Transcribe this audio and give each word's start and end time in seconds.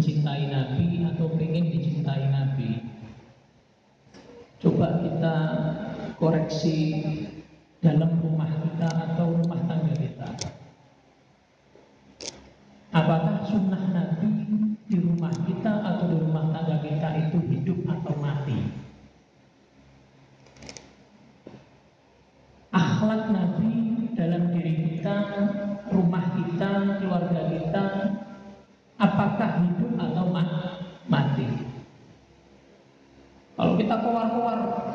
mencintai 0.00 0.48
Nabi 0.48 1.04
atau 1.12 1.28
pengen 1.36 1.68
dicintai 1.76 2.32
Nabi. 2.32 2.80
Coba 4.56 4.96
kita 5.04 5.36
koreksi 6.16 7.04
dalam 7.84 8.16
rumah 8.24 8.48
kita 8.48 8.88
atau 8.88 9.44
rumah 9.44 9.60
tangga 9.68 9.92
kita. 9.92 10.28
Apakah 12.96 13.44
sunnah 13.44 13.84
Nabi 13.92 14.39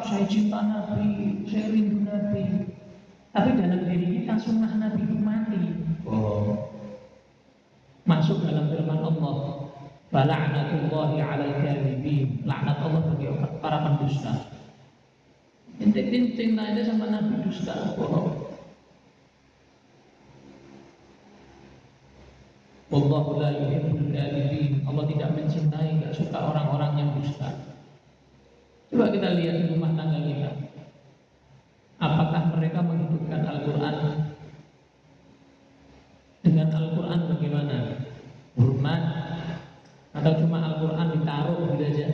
saya 0.06 0.26
cinta 0.30 0.62
Nabi, 0.62 1.42
saya 1.50 1.74
rindu 1.74 2.06
Nabi, 2.06 2.70
tapi 3.34 3.50
dalam 3.58 3.82
diri 3.90 4.22
kita 4.22 4.38
sunnah 4.38 4.72
Nabi 4.78 5.02
itu 5.02 5.18
mati. 5.18 5.62
Oh. 6.06 6.70
Masuk 8.06 8.46
dalam 8.46 8.70
firman 8.70 9.02
Allah, 9.02 9.66
Fala'natullahi 10.14 11.18
'alal 11.18 11.56
kadhibin. 11.66 12.46
Laknat 12.46 12.78
Allah 12.86 13.02
bagi 13.10 13.28
para 13.60 13.78
pendusta. 13.82 14.54
Intik 15.82 16.38
cinta 16.38 16.72
aja 16.72 16.86
sama 16.86 17.10
Nabi 17.10 17.42
dusta, 17.42 17.98
bohong. 17.98 18.46
Wallahu 22.94 23.42
la 23.42 23.50
yuhibbul 23.52 24.14
kadhibin. 24.14 24.86
Allah 24.86 25.04
tidak 25.10 25.30
mencintai, 25.34 25.98
tidak 26.00 26.14
suka 26.14 26.38
orang-orang 26.38 26.92
yang 26.96 27.10
dusta. 27.18 27.75
Coba 28.92 29.10
kita 29.10 29.34
lihat 29.38 29.72
rumah 29.74 29.92
tangga 29.98 30.20
kita. 30.22 30.52
Apakah 31.96 32.54
mereka 32.54 32.84
menghidupkan 32.84 33.42
Al-Quran 33.48 33.96
Dengan 36.44 36.68
Al-Quran 36.76 37.20
bagaimana? 37.32 37.78
Hormat 38.60 39.02
Atau 40.12 40.44
cuma 40.44 40.60
Al-Quran 40.60 41.08
ditaruh 41.16 41.60
gitu 41.72 41.84
aja 41.88 42.08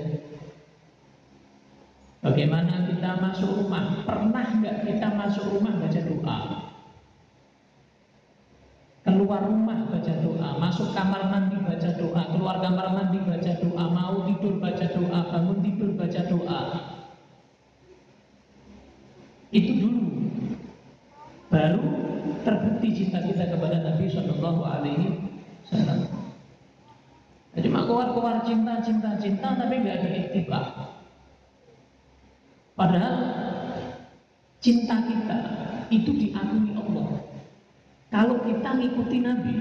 Bagaimana 2.21 2.85
kita 2.85 3.17
masuk 3.17 3.65
rumah? 3.65 4.05
Pernah 4.05 4.45
nggak 4.61 4.85
kita 4.85 5.07
masuk 5.17 5.57
rumah 5.57 5.73
baca 5.81 5.99
doa? 6.05 6.70
Keluar 9.31 9.47
rumah 9.47 9.87
baca 9.87 10.13
doa, 10.19 10.49
masuk 10.59 10.91
kamar 10.91 11.31
mandi 11.31 11.55
baca 11.63 11.87
doa, 11.95 12.35
keluar 12.35 12.59
kamar 12.59 12.91
mandi 12.91 13.15
baca 13.23 13.51
doa, 13.63 13.85
mau 13.87 14.27
tidur 14.27 14.59
baca 14.59 14.85
doa, 14.91 15.19
bangun 15.31 15.57
tidur 15.63 15.95
baca 15.95 16.21
doa. 16.27 16.61
Itu 19.55 19.71
dulu. 19.87 20.03
Baru 21.47 21.79
terbukti 22.43 22.91
cinta 22.91 23.23
kita 23.23 23.55
kepada 23.55 23.79
Nabi 23.79 24.11
Shallallahu 24.11 24.61
Alaihi 24.67 25.07
Wasallam. 25.63 26.11
Cuma 27.55 27.87
keluar-keluar 27.87 28.43
cinta, 28.43 28.83
cinta, 28.83 29.15
cinta, 29.15 29.55
tapi 29.55 29.79
nggak 29.79 29.95
ada 29.95 30.09
itibah. 30.27 30.65
Padahal 32.75 33.15
cinta 34.59 35.07
kita 35.07 35.39
itu 35.87 36.19
diakui. 36.19 36.70
Kalau 38.11 38.43
kita 38.43 38.69
ngikuti 38.75 39.17
Nabi, 39.23 39.55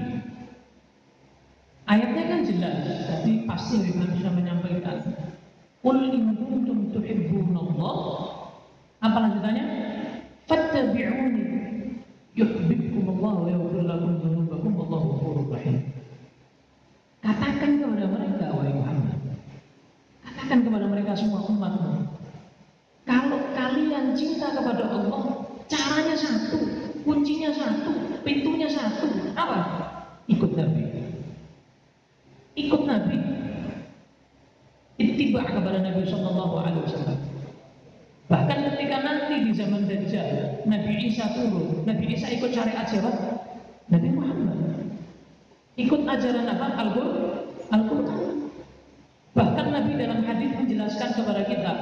ayatnya 1.87 2.23
kan 2.27 2.39
jelas. 2.43 2.77
Jadi 3.07 3.47
pasti 3.47 3.79
Nabi 3.79 4.11
bisa 4.19 4.29
menyampaikan. 4.29 4.97
Qul 5.81 5.97
in 6.13 6.35
kuntum 6.35 6.91
tuhibbunallah. 6.93 7.97
Apa 9.01 9.17
lanjutannya? 9.17 9.65
Fattabi'uni 10.45 11.43
yuhibbukum 12.37 13.17
Allah 13.17 13.33
wa 13.33 13.47
yaghfir 13.49 13.83
lakum 13.87 14.11
dzunubakum 14.19 14.71
wallahu 14.77 15.05
ghafurur 15.15 15.47
rahim. 15.55 15.79
Katakan 17.21 17.81
kepada 17.81 18.05
mereka 18.09 18.45
wahai 18.53 18.73
Muhammad. 18.73 19.19
Katakan 20.27 20.59
kepada 20.65 20.85
mereka 20.91 21.11
semua 21.17 21.41
umatmu. 21.45 22.13
Kalau 23.05 23.39
kalian 23.57 24.13
cinta 24.13 24.53
kepada 24.53 24.85
Allah, 24.89 25.21
caranya 25.65 26.15
satu, 26.17 26.59
kuncinya 27.01 27.49
satu, 27.53 28.21
pintunya 28.21 28.69
satu, 28.69 29.09
apa? 29.33 29.57
Ikut 30.29 30.51
Nabi. 30.53 30.83
Ikut 32.57 32.81
Nabi. 32.85 33.17
Ittiba 35.01 35.41
kepada 35.45 35.81
Nabi 35.81 36.05
Shallallahu 36.05 36.53
Alaihi 36.61 36.81
Wasallam. 36.85 37.19
Bahkan 38.29 38.57
ketika 38.71 38.97
nanti 39.03 39.33
di 39.49 39.50
zaman 39.61 39.85
Dajjal, 39.85 40.65
Nabi 40.65 40.93
Isa 41.05 41.29
turun, 41.37 41.85
Nabi 41.85 42.17
Isa 42.17 42.33
ikut 42.33 42.49
syariat 42.49 42.89
siapa? 42.89 43.13
Nabi 43.93 44.09
Muhammad. 44.09 44.57
Ikut 45.77 46.01
ajaran 46.01 46.49
apa? 46.49 46.67
Al-Quran. 47.69 48.49
Bahkan 49.31 49.67
Nabi 49.71 49.91
dalam 49.95 50.25
hadis 50.25 50.51
menjelaskan 50.57 51.09
kepada 51.15 51.45
kita, 51.47 51.73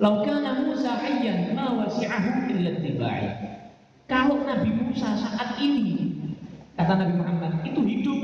"Laukana 0.00 0.64
Musa 0.64 0.96
hayyan 0.98 1.54
ma 1.54 1.84
wasi'ahu 1.84 2.50
illa 2.50 2.80
tibai." 2.82 3.28
Kalau 4.10 4.42
Nabi 4.42 4.74
Musa 4.74 5.14
saat 5.14 5.60
ini, 5.62 6.18
kata 6.74 6.98
Nabi 6.98 7.14
Muhammad, 7.14 7.52
itu 7.62 7.80
hidup, 7.86 8.20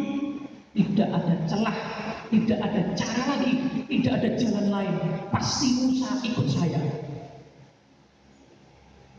tidak 0.74 1.08
ada 1.14 1.34
celah, 1.46 1.78
tidak 2.34 2.58
ada 2.58 2.80
cara 2.98 3.22
lagi, 3.38 3.52
tidak 3.86 4.12
ada 4.18 4.28
jalan 4.34 4.66
lain. 4.66 4.94
Pasti 5.30 5.68
Musa 5.86 6.10
ikut 6.26 6.46
saya. 6.50 6.82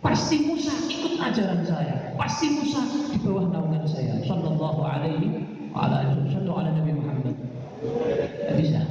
Pasti 0.01 0.45
Musa 0.45 0.73
ikut 0.87 1.17
ajaran 1.17 1.61
saya. 1.65 2.13
Pasti 2.13 2.53
Musa 2.53 2.85
di 3.09 3.17
bawah 3.21 3.49
naungan 3.49 3.83
saya. 3.89 4.21
Sallallahu 4.23 4.81
alaihi 4.85 5.41
wa 5.73 5.89
sallam 6.29 6.53
ala 6.53 6.69
Nabi 6.73 6.91
Muhammad. 6.93 7.35
Tidak 7.81 8.55
bisa. 8.61 8.81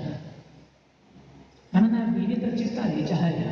Karena 1.70 2.10
Nabi 2.10 2.20
ini 2.26 2.36
tercipta 2.42 2.90
di 2.90 3.06
cahaya. 3.06 3.50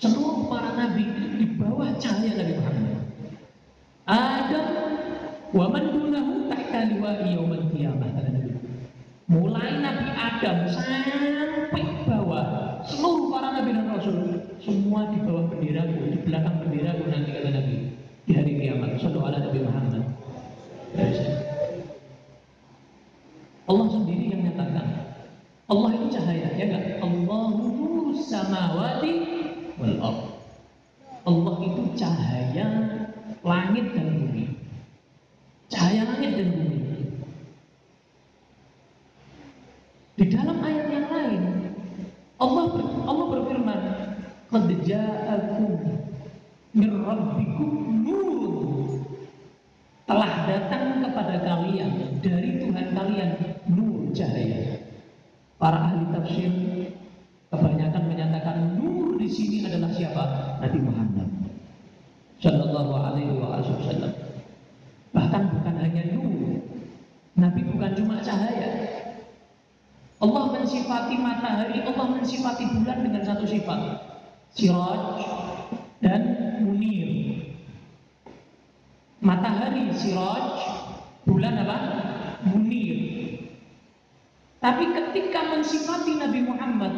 Semua 0.00 0.48
para 0.48 0.72
nabi 0.80 1.04
di 1.36 1.46
bawah 1.60 1.92
cahaya 2.00 2.32
Nabi 2.38 2.54
Muhammad. 2.56 2.98
Adam 4.08 4.66
wa 5.52 5.66
man 5.68 5.84
dunahu 5.92 6.48
tahta 6.48 6.88
liwa'i 6.88 7.36
yaumil 7.36 7.66
qiyamah. 7.74 8.08
Mulai 9.30 9.78
Nabi 9.78 10.06
Adam 10.16 10.56
sampai 10.66 11.84
bawah 12.08 12.82
seluruh 12.82 13.30
para 13.30 13.60
nabi 13.60 13.70
dan 13.76 13.86
rasul 13.94 14.49
semua 14.60 15.08
di 15.08 15.18
bawah 15.24 15.48
benderaku, 15.48 16.12
di 16.12 16.18
belakang 16.24 16.56
benderaku 16.64 17.04
nanti 17.08 17.30
kata 17.32 17.50
Nabi 17.52 17.76
di 18.28 18.32
hari 18.36 18.52
kiamat. 18.60 19.00
Sallallahu 19.00 19.28
ala 19.28 19.38
Nabi 19.40 19.58
Muhammad. 19.64 20.04
Allah 23.70 23.86
sendiri 23.86 24.24
yang 24.34 24.40
menyatakan 24.42 24.86
Allah 25.70 25.90
itu 25.94 26.06
cahaya, 26.10 26.48
ya 26.58 26.64
enggak? 26.66 26.84
Allahu 26.98 28.10
samawati 28.18 29.12
wal. 29.78 29.96
Allah 31.20 31.56
itu 31.62 31.82
cahaya 31.94 32.66
langit 33.46 33.86
dan 33.94 34.06
bumi. 34.18 34.44
Cahaya 35.70 36.02
langit 36.10 36.30
dan 36.36 36.48
bumi. 36.50 36.78
Di 40.20 40.24
dalam 40.28 40.58
ayat 40.60 40.86
yang 40.92 41.08
lain, 41.08 41.42
Allah 42.36 42.64
Allah 43.08 43.19
"Qad 44.50 44.66
ja'akum 44.82 45.78
min 46.74 46.90
rabbikum 47.06 47.70
nur." 48.02 48.50
Telah 50.10 50.32
datang 50.50 51.06
kepada 51.06 51.38
kalian 51.46 52.18
dari 52.18 52.58
Tuhan 52.58 52.86
kalian 52.90 53.30
nur 53.70 54.10
cahaya. 54.10 54.82
Para 55.54 55.86
ahli 55.86 56.02
tafsir 56.10 56.50
kebanyakan 57.54 58.02
menyatakan 58.10 58.74
nur 58.74 59.14
di 59.22 59.30
sini 59.30 59.62
adalah 59.70 59.94
siapa? 59.94 60.24
Nabi 60.58 60.78
Muhammad 60.82 61.28
Shallallahu 62.40 62.92
Alaihi 62.96 63.36
Wasallam. 63.36 64.12
Bahkan 65.12 65.42
bukan 65.52 65.74
hanya 65.76 66.02
nur, 66.16 66.64
Nabi 67.36 67.60
bukan 67.68 67.92
cuma 67.92 68.16
cahaya. 68.24 68.70
Allah 70.20 70.44
mensifati 70.52 71.16
matahari, 71.20 71.84
Allah 71.84 72.06
mensifati 72.16 72.64
bulan 72.76 72.98
dengan 73.04 73.22
satu 73.24 73.44
sifat, 73.44 73.80
siraj 74.54 75.22
dan 76.02 76.22
munir. 76.64 77.10
Matahari 79.20 79.92
siraj, 79.94 80.58
bulan 81.28 81.60
apa? 81.60 81.78
Munir. 82.48 82.98
Tapi 84.60 84.84
ketika 84.92 85.56
mensifati 85.56 86.20
Nabi 86.20 86.40
Muhammad 86.44 86.94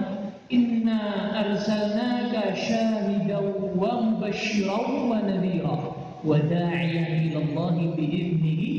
Inna 0.52 1.32
arsalnaka 1.32 2.52
syahidan 2.52 3.72
wa 3.72 4.04
mubashiran 4.04 5.08
wa 5.08 5.16
nadhira 5.24 5.96
wa 6.20 6.36
da'iyan 6.36 7.32
ila 7.32 7.38
Allah 7.40 7.96
bi'idnihi 7.96 8.70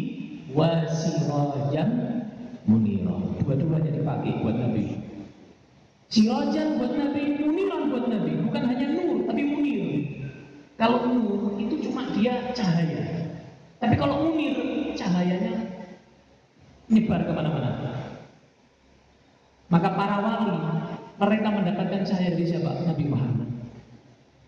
wa 0.54 0.86
sirajan 0.86 1.90
munira. 2.70 3.18
Dua-duanya 3.42 3.90
dipakai 3.90 4.38
buat 4.46 4.54
Nabi. 4.54 5.02
Sirajan 6.13 6.77
buat 6.77 6.94
Nabi, 6.94 7.42
muniran 7.42 7.89
buat 7.89 8.06
Nabi. 8.06 8.38
Bukan 8.45 8.63
hanya 8.69 8.86
nur, 8.94 9.25
tapi 9.25 9.42
munir. 9.50 9.81
Kalau 10.77 11.10
nur 11.10 11.57
itu 11.57 11.89
cuma 11.89 12.06
dia 12.13 12.54
cahaya. 12.54 13.33
Tapi 13.81 13.98
kalau 13.98 14.30
munir, 14.30 14.54
cahayanya 14.94 15.57
nyebar 16.86 17.25
ke 17.25 17.33
mana-mana. 17.33 17.98
Maka 19.74 19.89
para 19.98 20.21
wali, 20.21 20.54
mereka 21.18 21.48
mendapatkan 21.50 22.06
cahaya 22.06 22.30
dari 22.38 22.45
siapa? 22.45 22.71
Nabi 22.86 23.04
Muhammad. 23.10 23.50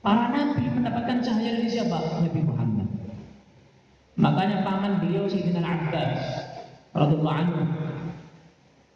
Para 0.05 0.29
nabi 0.29 0.69
mendapatkan 0.69 1.17
cahaya 1.25 1.49
dari 1.49 1.65
siapa? 1.65 1.97
Nabi 2.21 2.41
Muhammad. 2.45 2.87
Makanya 4.21 4.61
paman 4.61 5.01
beliau 5.01 5.25
Sayyidina 5.25 5.65
Abbas 5.65 6.21
radhiyallahu 6.93 7.39
anhu 7.41 7.61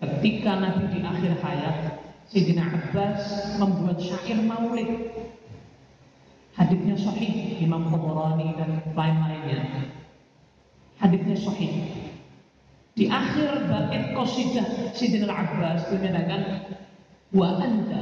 ketika 0.05 0.53
Nabi 0.53 0.83
di 0.93 0.99
akhir 1.01 1.33
hayat 1.41 1.98
Sayyidina 2.29 2.61
Abbas 2.61 3.57
membuat 3.57 3.97
syair 3.97 4.37
maulid. 4.45 4.85
Hadisnya 6.53 6.93
sahih 6.93 7.57
Imam 7.57 7.89
Tabarani 7.89 8.53
dan 8.53 8.85
lain-lainnya. 8.93 9.89
Hadisnya 11.01 11.33
sahih. 11.41 11.89
Di 12.93 13.09
akhir 13.09 13.65
bait 13.65 14.13
qasidah 14.13 14.93
Sayyidina 14.93 15.25
Abbas 15.25 15.89
menyatakan 15.89 16.69
wa 17.33 17.57
anta 17.65 18.01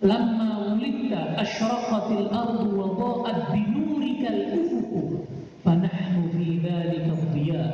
lamma 0.00 0.72
wulidta 0.72 1.36
asyraqatil 1.36 2.32
ardu 2.32 2.64
wa 2.72 2.96
dha'at 2.96 3.52
bi 3.52 3.60
nurikal 3.76 4.40
ufuq 4.56 5.20
fanahnu 5.60 6.32
fi 6.32 6.64
dhalika 6.64 7.12
dhiya 7.36 7.64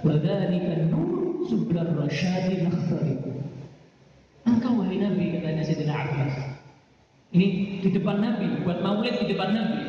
wa 0.00 0.16
dhalika 0.16 0.88
nur 0.88 1.44
sublar 1.44 1.88
rasyadi 2.00 2.64
nakhtariqu 2.64 3.27
Nabi 4.98 5.24
katanya 5.38 5.62
Sayyidina 5.64 5.94
Abbas. 5.94 6.34
Ini 7.32 7.46
di 7.84 7.88
depan 7.92 8.18
Nabi, 8.20 8.46
buat 8.64 8.80
maulid 8.80 9.14
di 9.20 9.26
depan 9.32 9.50
Nabi. 9.52 9.80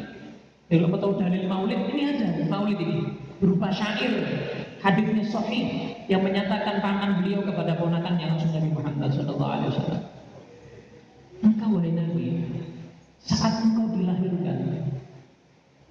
Kalau 0.70 0.86
kamu 0.86 0.98
tahu 1.02 1.14
dalil 1.18 1.44
maulid, 1.50 1.82
ini 1.90 2.02
ada 2.14 2.28
maulid 2.46 2.78
ini 2.78 3.10
berupa 3.40 3.72
syair 3.72 4.12
hadisnya 4.80 5.24
sahih 5.28 5.96
yang 6.08 6.24
menyatakan 6.24 6.80
tangan 6.80 7.24
beliau 7.24 7.44
kepada 7.44 7.76
ponakannya 7.76 8.36
langsung 8.36 8.52
Nabi 8.56 8.70
Muhammad 8.72 9.10
Shallallahu 9.12 9.52
Alaihi 9.52 9.70
Wasallam. 9.76 10.04
Engkau 11.40 11.70
wahai 11.80 11.92
Nabi, 11.96 12.28
saat 13.24 13.64
engkau 13.64 13.88
dilahirkan, 13.96 14.60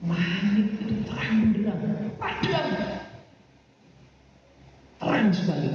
langit 0.05 0.69
itu 0.77 0.95
terang 1.09 1.35
benderang, 1.49 1.81
padam, 2.21 2.67
terang 5.01 5.29
sekali. 5.33 5.71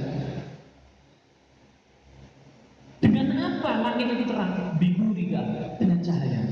Dengan 3.02 3.36
apa 3.36 3.70
langit 3.94 4.10
itu 4.10 4.24
terang? 4.26 4.74
Bihurika 4.82 5.42
dengan 5.78 6.02
cahaya. 6.02 6.42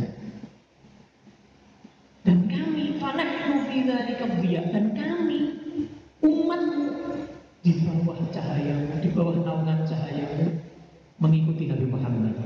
Dan 2.23 2.47
kami 2.47 3.03
fanahnu 3.03 3.67
fi 3.67 3.83
dzalika 3.83 4.31
dan 4.71 4.95
kami 4.95 5.41
umatmu 6.23 6.87
di 7.67 7.83
bawah 7.83 8.19
cahaya, 8.31 8.79
di 9.03 9.09
bawah 9.11 9.43
naungan 9.43 9.83
cahaya 9.83 10.55
mengikuti 11.19 11.67
Nabi 11.67 11.91
Muhammad 11.91 12.39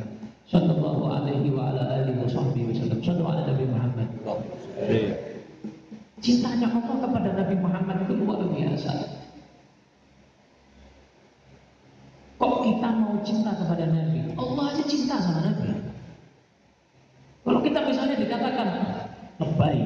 sallallahu 0.49 1.13
alaihi 1.13 1.53
wa 1.53 1.77
ala 1.77 2.01
alihi 2.01 2.17
washabbihi 2.25 2.73
wasallam. 2.73 3.05
Sallallahu 3.05 3.33
ala 3.37 3.43
Nabi 3.53 3.65
Muhammad. 3.69 4.09
Cintanya 6.25 6.73
Allah 6.73 6.97
kepada 7.05 7.29
Nabi 7.37 7.55
Muhammad 7.61 7.97
itu 8.09 8.15
luar 8.17 8.41
biasa. 8.49 8.93
Kok 12.41 12.55
kita 12.65 12.89
mau 12.97 13.17
cinta 13.21 13.53
kepada 13.53 13.85
Nabi? 13.89 14.21
Allah 14.37 14.66
cinta 14.87 15.19
sama 15.21 15.43
Nabi. 15.43 15.71
Kalau 17.47 17.61
kita 17.63 17.79
misalnya 17.87 18.17
dikatakan 18.19 18.69
lebay, 19.39 19.79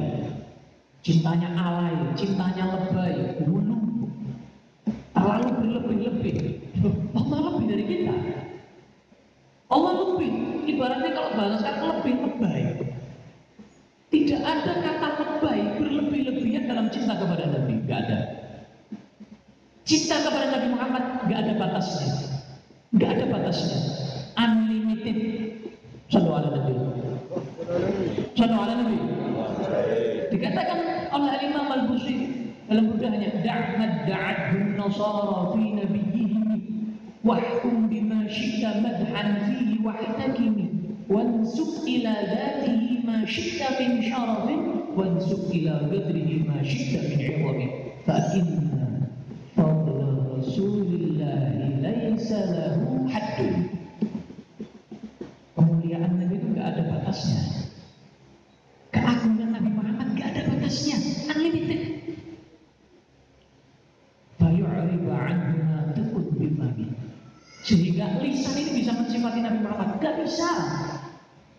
cintanya 1.04 1.52
alay, 1.60 1.96
cintanya 2.16 2.64
lebay, 2.72 3.36
hulu, 3.44 4.08
terlalu 5.12 5.48
berlebih-lebih. 5.60 6.36
Allah 7.12 7.38
lebih 7.52 7.64
dari 7.68 7.84
kita. 7.84 8.14
Allah 9.70 9.92
lebih, 9.92 10.32
ibaratnya 10.72 11.10
kalau 11.12 11.30
bahasa 11.36 11.68
lebih 11.68 12.14
lebay. 12.24 12.62
Tidak 14.10 14.42
ada 14.42 14.72
kata 14.82 15.08
lebay 15.20 15.60
berlebih-lebihan 15.78 16.64
dalam 16.66 16.88
cinta 16.88 17.14
kepada 17.14 17.44
Nabi, 17.44 17.78
nggak 17.84 18.00
ada. 18.08 18.18
Cinta 19.84 20.16
kepada 20.24 20.46
Nabi 20.54 20.68
Muhammad 20.72 21.04
nggak 21.28 21.40
ada 21.44 21.52
batasnya, 21.60 22.10
nggak 22.94 23.10
ada 23.14 23.24
batasnya, 23.30 23.80
unlimited. 24.90 25.70
Sallu 26.10 26.30
ala 26.34 26.48
Nabi. 26.50 26.74
Sallu 28.34 28.56
ala 28.58 28.74
Nabi. 28.82 28.98
Dikatakan 30.34 30.78
oleh 31.14 31.34
Imam 31.46 31.66
Al-Busiri 31.70 32.54
dalam 32.66 32.90
burdahnya, 32.90 33.30
da'mad 33.42 34.06
da'adhun 34.06 34.78
nasara 34.78 35.54
fi 35.54 35.62
nabiyyihim 35.78 36.98
wahkum 37.22 37.90
bima 37.90 38.26
syi'ta 38.30 38.78
madhan 38.82 39.42
fihi 39.46 39.82
wahtakimi 39.82 40.66
wansuk 41.10 41.82
ila 41.82 42.14
dhatihi 42.30 43.02
ma 43.02 43.26
syi'ta 43.26 43.74
min 43.78 43.92
syarafin 44.06 44.60
wansuk 44.94 45.50
ila 45.50 45.90
qadrihi 45.90 46.46
ma 46.46 46.62
syi'ta 46.62 47.10
min 47.10 47.18
'idhamin 47.18 47.70
fa 48.06 48.16
inna 48.38 49.10
fadla 49.58 50.38
rasulillahi 50.38 51.82
laysa 51.82 52.38
lahu 52.54 53.04
haddun 53.10 53.80
kemuliaan 55.60 56.16
Nabi 56.16 56.40
itu 56.40 56.46
nggak 56.56 56.66
ada 56.72 56.82
batasnya 56.88 57.42
keagungan 58.96 59.60
Nabi 59.60 59.70
Muhammad 59.76 60.08
nggak 60.16 60.28
ada 60.32 60.42
batasnya 60.48 60.96
unlimited 61.36 61.82
fayu'riba 64.40 65.14
anhu 65.20 65.56
ma 65.68 65.78
takut 65.92 66.26
bifami 66.40 66.88
sehingga 67.66 68.08
lisan 68.20 68.54
ini 68.56 68.84
bisa 68.84 68.92
mensifati 68.94 69.40
Nabi 69.40 69.58
Muhammad. 69.64 69.98
Nggak 69.98 70.14
bisa. 70.24 70.50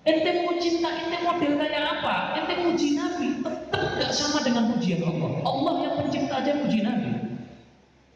Ente 0.02 0.30
mau 0.42 0.58
cinta 0.58 0.90
ente 0.90 1.18
model 1.22 1.62
kayak 1.62 1.84
apa? 2.00 2.16
Ente 2.42 2.54
muji 2.66 2.98
Nabi. 2.98 3.28
Tetap 3.46 3.84
nggak 4.02 4.12
sama 4.14 4.40
dengan 4.42 4.74
pujian 4.74 5.02
Allah. 5.06 5.32
Allah 5.46 5.74
yang 5.86 5.94
pencipta 6.02 6.36
aja 6.42 6.52
puji 6.58 6.80
Nabi. 6.82 7.10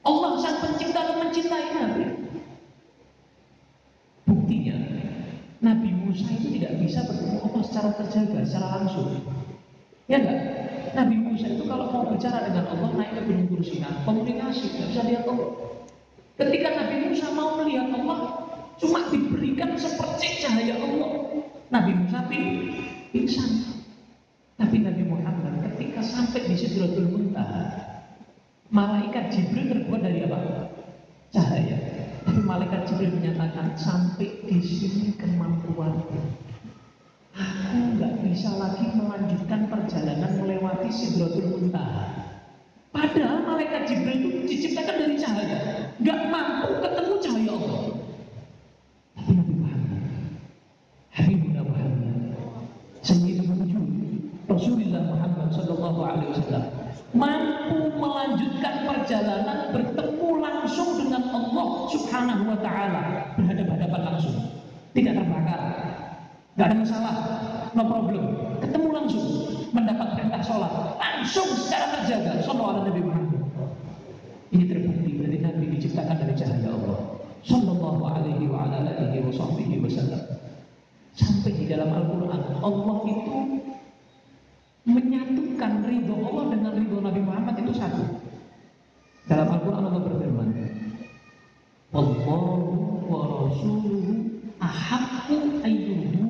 Allah 0.05 0.31
sang 0.41 0.57
pencipta 0.61 1.01
dan 1.01 1.17
mencintai 1.21 1.67
Nabi. 1.77 2.05
Buktinya 4.25 4.77
Nabi 5.61 5.89
Musa 5.93 6.29
itu 6.33 6.47
tidak 6.57 6.77
bisa 6.81 7.05
bertemu 7.05 7.37
Allah 7.41 7.61
secara 7.65 7.89
terjaga, 7.97 8.39
secara 8.45 8.67
langsung. 8.81 9.09
Ya 10.05 10.21
enggak? 10.21 10.41
Nabi 10.93 11.15
Musa 11.21 11.49
itu 11.49 11.65
kalau 11.65 11.89
mau 11.89 12.05
bicara 12.09 12.45
dengan 12.49 12.65
Allah 12.69 12.89
naik 12.93 13.11
ke 13.17 13.21
gunung 13.25 13.49
Kursina, 13.49 13.89
komunikasi, 14.05 14.73
tidak 14.73 14.87
bisa 14.93 15.01
lihat 15.05 15.23
Allah. 15.29 15.74
Ketika 16.35 16.67
Nabi 16.75 16.95
Musa 17.07 17.31
mau 17.31 17.55
melihat 17.63 17.95
Allah, 17.95 18.43
cuma 18.75 19.07
diberikan 19.07 19.71
seperti 19.79 20.43
cahaya 20.43 20.75
Allah. 20.83 21.11
Nabi 21.71 21.91
Musa 21.95 22.19
pingsan. 23.15 23.51
Tapi 24.59 24.83
Nabi 24.83 25.03
Muhammad 25.07 25.63
ketika 25.63 26.03
sampai 26.03 26.47
di 26.47 26.55
Sidratul 26.59 27.11
Muntaha, 27.11 27.71
malaikat 28.71 29.31
Jibril 29.31 29.71
terbuat 29.71 29.99
dari 30.03 30.27
apa? 30.27 30.39
Cahaya. 31.31 31.77
Tapi 32.27 32.39
malaikat 32.43 32.87
Jibril 32.87 33.15
menyatakan 33.15 33.75
sampai 33.79 34.43
di 34.43 34.59
sini 34.59 35.15
kemampuanku. 35.15 36.19
Aku 37.35 37.99
nggak 37.99 38.23
bisa 38.23 38.55
lagi 38.55 38.91
melanjutkan 38.95 39.67
perjalanan 39.67 40.39
melewati 40.39 40.87
Sidratul 40.91 41.47
Muntaha. 41.51 42.24
Padahal 42.95 43.43
malaikat 43.43 43.91
Jibril 43.91 44.23
itu 44.23 44.29
diciptakan 44.47 44.95
dari 44.95 45.19
cahaya, 45.19 45.59
nggak 45.99 46.19
mampu 46.31 46.79
ketemu 46.79 47.13
cahaya 47.19 47.51
Allah. 47.51 47.83
Tapi 49.19 49.31
Nabi 49.35 49.53
Muhammad, 49.59 50.03
Habibuna 51.11 51.61
Muhammad, 51.67 52.15
Sayyidina 53.03 53.51
Rasulullah 54.47 55.03
Muhammad 55.11 55.47
Sallallahu 55.51 55.99
Alaihi 56.07 56.29
Wasallam 56.39 56.63
mampu 57.11 57.79
melanjutkan 57.99 58.87
perjalanan 58.87 59.75
bertemu 59.75 60.29
langsung 60.39 60.89
dengan 60.95 61.23
Allah 61.35 61.67
Subhanahu 61.91 62.43
wa 62.47 62.57
taala 62.63 63.03
berhadapan-hadapan 63.35 64.01
langsung. 64.07 64.35
Tidak 64.95 65.11
terbakar. 65.11 65.61
Nggak 66.55 66.67
ada 66.71 66.75
masalah. 66.79 67.15
No 67.75 67.83
problem. 67.91 68.23
Ketemu 68.63 68.87
langsung. 68.95 69.27
Mendapat 69.75 70.15
perintah 70.15 70.39
sholat 70.39 70.71
langsung 71.15 71.47
secara 71.55 72.03
terjaga. 72.03 72.43
Sallallahu 72.43 72.91
Nabi 72.91 73.01
Muhammad. 73.07 73.41
Ini 74.51 74.63
terbukti 74.67 75.09
berarti 75.15 75.37
Nabi 75.39 75.65
diciptakan 75.79 76.15
dari 76.19 76.33
cahaya 76.35 76.69
Allah. 76.75 76.99
Sallallahu 77.47 78.01
alaihi 78.03 78.45
wa 78.51 78.67
ala 78.67 78.83
alihi 78.83 79.23
wa 79.23 79.31
sahbihi 79.31 79.79
wasallam 79.79 80.35
sampai 81.15 81.51
di 81.55 81.65
dalam 81.69 81.93
Al-Quran 81.93 82.41
Allah 82.59 82.97
itu 83.07 83.37
menyatukan 84.89 85.71
ridho 85.87 86.15
Allah 86.25 86.45
dengan 86.51 86.71
ridho 86.75 86.97
Nabi 86.99 87.21
Muhammad 87.23 87.55
itu 87.61 87.71
satu. 87.71 88.03
Dalam 89.25 89.47
Al-Quran 89.49 89.83
Allah 89.89 90.01
berfirman, 90.05 90.49
wallahu 91.93 93.05
wa 93.05 93.19
rasuluhu 93.45 94.41
ahaqqu 94.59 95.61
ayyuduh 95.65 96.25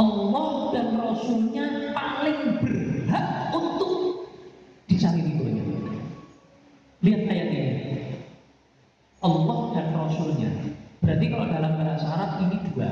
Allah 0.00 0.48
dan 0.72 0.88
Rasulnya 0.96 1.92
paling 1.92 2.56
berhak 2.62 3.52
untuk 3.52 4.24
dicari 4.88 5.20
ridhonya. 5.20 5.64
Lihat 7.04 7.22
ayat 7.28 7.48
ini. 7.52 7.72
Allah 9.20 9.60
dan 9.76 9.86
Rasulnya. 9.92 10.50
Berarti 11.04 11.26
kalau 11.28 11.46
dalam 11.52 11.72
bahasa 12.00 12.16
Arab 12.16 12.32
ini 12.48 12.56
dua. 12.72 12.88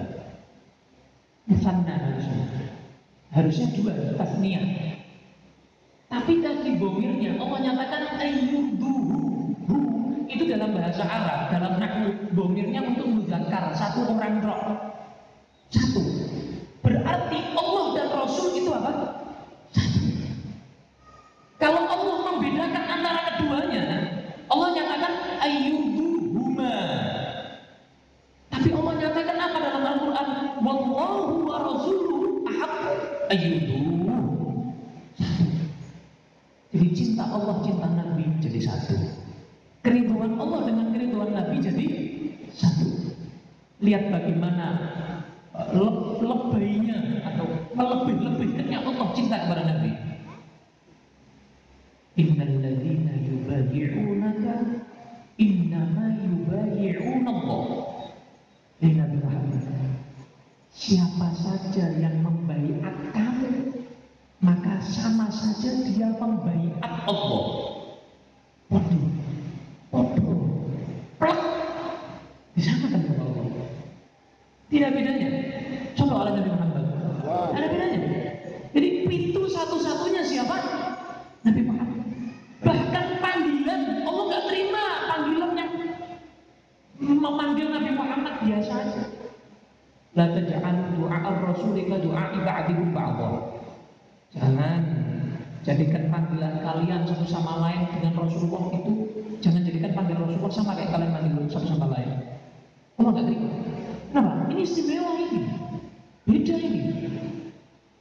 Musanna 1.48 1.94
harusnya. 1.96 2.44
Harusnya 3.32 3.68
dua, 3.72 3.94
tasniyah. 4.20 4.64
Tapi 6.08 6.44
tadi 6.44 6.76
bomirnya 6.76 7.40
Allah 7.40 7.58
nyatakan 7.64 8.20
ayyuduhu. 8.20 9.16
Itu 10.28 10.44
dalam 10.44 10.76
bahasa 10.76 11.08
Arab, 11.08 11.48
dalam 11.48 11.72
nahwu 11.80 12.08
bomirnya 12.36 12.84
untuk 12.84 13.08
muzakkar 13.08 13.72
satu 13.72 14.12
orang 14.12 14.44
roh. 14.44 14.76
Satu. 15.72 16.04
Berarti 16.84 17.38
Allah 17.56 17.84
dan 17.96 18.08
Rasul 18.12 18.60
itu 18.60 18.68
apa? 18.72 18.92
Satu. 19.72 20.04
Kalau 21.56 21.80
Allah 21.88 22.16
membedakan 22.28 22.84
antara 22.92 23.20
keduanya, 23.32 23.84
Allah 24.52 24.68
nyatakan 24.76 25.12
ayyuduhuma. 25.40 26.76
Tapi 28.48 28.74
Allah 28.74 28.94
nyatakan 28.98 29.36
apa 29.38 29.56
dalam 29.62 29.84
Al-Quran? 29.86 30.28
Wallahu 30.66 31.46
wa 31.46 31.56
rasuluhu 31.62 32.42
Jadi 36.68 36.88
cinta 36.92 37.24
Allah, 37.28 37.60
cinta 37.60 37.88
Nabi 37.92 38.24
jadi 38.40 38.60
satu. 38.60 38.96
Keriduan 39.84 40.36
Allah 40.36 40.68
dengan 40.68 40.92
keriduan 40.92 41.32
Nabi 41.36 41.60
jadi 41.60 41.86
satu. 42.52 43.16
Lihat 43.84 44.12
bagaimana 44.12 44.66
uh, 45.56 45.68
le 45.72 45.88
lebihnya 46.24 47.24
atau 47.24 47.46
melebih-lebihkannya 47.72 48.78
Allah 48.84 49.06
cinta 49.16 49.36
kepada 49.44 49.62
Nabi. 49.64 49.92
Innal 52.18 52.54
ladzina 52.64 53.14
yubayi'unaka 53.22 54.54
innama 55.38 56.04
yubayi'una 56.20 57.30
Allah. 57.32 57.66
Ini 58.82 58.92
Nabi 58.98 59.16
Muhammad. 59.20 59.67
Siapa 60.78 61.34
saja 61.34 61.90
yang 61.98 62.22
membaiat 62.22 63.10
kamu, 63.10 63.82
maka 64.38 64.78
sama 64.78 65.26
saja 65.26 65.74
dia 65.82 66.14
membaiat 66.14 66.78
Allah. 67.02 67.46
Waduh, 68.70 69.06
waduh, 69.90 70.38
plak, 71.18 71.40
disamakan 72.54 73.00
dengan 73.10 73.26
Allah. 73.26 73.46
Tidak 74.70 74.90
bedanya. 74.94 75.28
Coba 75.98 76.14
oleh 76.22 76.32
Nabi 76.38 76.50
Muhammad. 76.54 76.84
Ada 77.26 77.66
bedanya. 77.74 78.00
Jadi 78.70 78.88
pintu 79.10 79.50
satu-satunya 79.50 80.22
siapa? 80.22 80.56
Nabi 81.42 81.60
Muhammad. 81.66 82.06
Bahkan 82.62 83.06
panggilan 83.18 84.06
Allah 84.06 84.24
nggak 84.30 84.44
terima 84.46 84.84
panggilan 85.10 85.50
yang 85.58 85.70
memanggil 87.02 87.66
Nabi 87.66 87.90
Muhammad 87.98 88.34
biasa 88.46 88.74
saja. 88.94 89.17
La 90.18 90.26
taj'al 90.34 90.98
du'a 90.98 91.14
ar-rasul 91.14 91.78
ka 91.86 92.02
du'a 92.02 92.34
ba'dikum 92.42 92.90
ba'dha. 92.90 93.54
Jangan 94.34 94.82
jadikan 95.62 96.10
panggilan 96.10 96.58
kalian 96.58 97.06
satu 97.06 97.22
sama 97.22 97.62
lain 97.62 97.86
dengan 97.94 98.18
Rasulullah 98.26 98.66
itu 98.74 98.92
jangan 99.38 99.62
jadikan 99.62 99.94
panggilan 99.94 100.26
Rasulullah 100.26 100.50
sama 100.50 100.74
kayak 100.74 100.90
kalian 100.90 101.10
panggil 101.14 101.46
satu 101.46 101.70
sama 101.70 101.94
lain. 101.94 102.18
Allah 102.98 103.10
nggak 103.14 103.26
terima. 103.30 103.48
Kenapa? 104.10 104.30
Ini 104.50 104.62
istimewa 104.66 105.10
ini. 105.22 105.40
Beda 106.26 106.54
ini. 106.66 106.80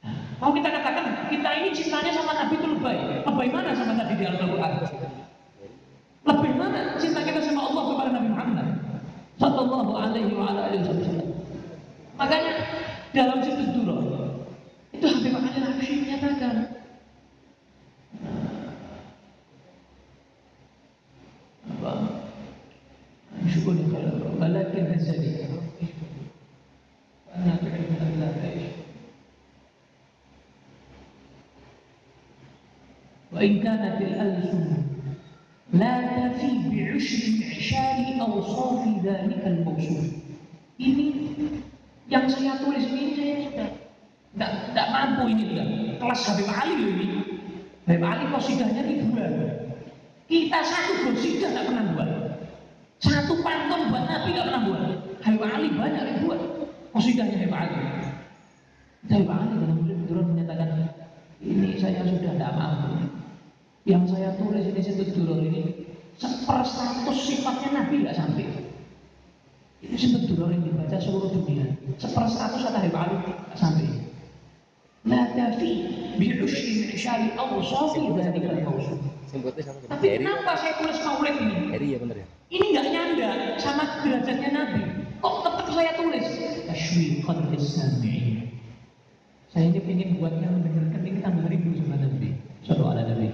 Nah, 0.02 0.14
mau 0.42 0.50
kita 0.50 0.68
katakan 0.74 1.04
kita 1.30 1.50
ini 1.54 1.68
cintanya 1.70 2.12
sama 2.18 2.34
Nabi 2.34 2.54
itu 2.58 2.66
lebay. 2.66 2.98
Lebay 3.30 3.48
mana 3.54 3.70
sama 3.78 3.94
Nabi 3.94 4.18
di 4.18 4.24
Al-Quran? 4.26 4.72
Lebih 6.26 6.52
mana 6.58 6.98
cinta 6.98 7.22
kita 7.22 7.46
sama 7.46 7.70
Allah 7.70 7.82
kepada 7.94 8.10
Nabi 8.10 8.28
Muhammad? 8.34 8.66
Sallallahu 9.38 9.92
alaihi 9.94 10.34
wa 10.34 10.50
alihi 10.50 10.82
wasallam. 10.82 11.27
Makanya 12.18 12.52
dalam 13.14 13.38
situs 13.46 13.70
dulu 13.72 13.94
itu 14.90 15.06
Habib 15.06 15.34
Ali 15.38 15.60
Habsyi 15.62 15.94
menyatakan 16.02 16.54
apa? 21.70 21.92
Syukur 23.46 23.78
kalau 23.88 24.18
لا 28.18 28.32
تعيش 28.32 28.62
وإن 33.32 33.62
كانت 33.62 34.02
الألسن 34.02 34.76
لا 35.72 36.28
تفي 36.28 36.50
بعشر 36.70 37.24
معشار 37.40 38.20
أوصاف 38.20 39.04
ذلك 39.04 39.46
الموصوف 39.46 40.06
ini 40.78 41.06
yang 42.08 42.24
saya 42.32 42.56
tulis 42.64 42.88
ini 42.88 43.12
saya 43.12 43.34
sudah 43.44 43.68
tidak 44.32 44.50
tidak 44.72 44.86
mampu 44.92 45.22
ini 45.28 45.42
sudah 45.52 45.66
kelas 46.00 46.20
Habib 46.24 46.48
Ali 46.48 46.74
ini. 46.80 47.06
Habib 47.84 48.04
Ali 48.04 48.24
kosidahnya 48.32 48.82
dua 48.84 49.26
kita 50.28 50.60
satu 50.60 50.92
kosidah 51.08 51.48
tidak 51.52 51.64
pernah 51.68 51.84
buat. 51.96 52.10
Satu 52.98 53.40
pantun 53.44 53.92
buat 53.92 54.04
Nabi 54.08 54.28
tidak 54.32 54.46
pernah 54.48 54.62
buat. 54.68 54.82
Habib 55.24 55.42
Ali 55.44 55.68
banyak 55.72 56.04
buat 56.24 56.40
kosidahnya 56.96 57.36
Habib 57.44 57.54
Ali. 57.56 57.76
Habib 59.12 59.28
Ali 59.28 59.54
dalam 59.60 59.78
turun 60.08 60.26
menyatakan 60.32 60.68
ini 61.44 61.76
saya 61.76 62.04
sudah 62.08 62.32
tidak 62.36 62.52
mampu. 62.56 63.04
Yang 63.88 64.16
saya 64.16 64.36
tulis 64.36 64.64
ini 64.68 64.80
situ 64.84 65.04
duror 65.16 65.40
ini 65.44 65.88
seperseratus 66.20 67.18
sifatnya 67.24 67.84
Nabi 67.84 68.04
tidak 68.04 68.16
sampai 68.16 68.44
itu 69.78 70.18
duror 70.26 70.50
yang 70.50 70.66
dibaca 70.66 70.98
seluruh 70.98 71.30
dunia 71.30 71.70
seperseratus 72.02 72.66
kata 72.66 72.78
tidak 72.82 73.06
sampai 73.54 73.86
la 75.06 75.22
tafi 75.38 75.70
bi'ushri 76.18 76.90
mi'syari 76.90 77.30
awsafi 77.38 78.02
dhalika 78.10 78.58
al-mawsuf 78.58 78.98
tapi 79.28 80.06
kenapa 80.16 80.56
saya 80.56 80.80
tulis 80.80 80.96
maulid 81.04 81.36
ini? 81.36 81.56
Eri 81.76 81.88
ya 81.92 81.98
bener 82.00 82.24
ya? 82.24 82.26
Ini 82.48 82.64
nggak 82.72 82.86
nyanda 82.88 83.30
sama 83.60 83.84
derajatnya 84.00 84.50
Nabi. 84.56 84.82
Kok 85.20 85.36
tetap 85.44 85.68
saya 85.68 85.92
tulis? 86.00 86.26
Tashwiqan 86.64 87.52
lisami'in. 87.52 88.56
Saya 89.52 89.68
ini 89.68 89.80
ingin 89.84 90.16
buatnya 90.16 90.48
mendengarkan 90.48 91.02
ini 91.04 91.20
tambah 91.20 91.44
rindu 91.44 91.76
sama 91.76 91.96
Nabi. 92.00 92.40
Sallallahu 92.64 92.92
alaihi 92.96 93.08
Nabi. 93.12 93.28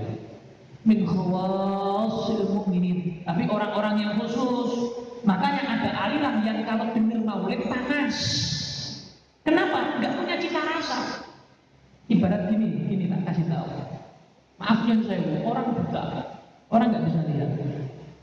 Min 0.82 0.98
khawasil 1.06 2.42
mu'minin. 2.42 3.22
Tapi 3.22 3.42
orang-orang 3.46 3.94
yang 4.02 4.12
khusus. 4.18 4.93
Makanya 5.24 5.62
ada 5.64 5.90
aliran 6.04 6.44
yang 6.44 6.60
kalau 6.68 6.92
dengar 6.92 7.20
maulid 7.24 7.64
panas. 7.64 8.16
Kenapa? 9.44 10.00
Nggak 10.00 10.12
punya 10.20 10.36
cita 10.36 10.60
rasa. 10.60 11.24
Ibarat 12.12 12.52
gini, 12.52 12.84
gini 12.88 13.04
tak 13.08 13.32
kasih 13.32 13.48
tahu. 13.48 13.68
Maaf 14.60 14.84
yang 14.84 15.00
saya 15.08 15.40
orang 15.48 15.66
buta, 15.72 16.04
orang 16.68 16.88
nggak 16.92 17.04
bisa 17.08 17.20
lihat. 17.32 17.50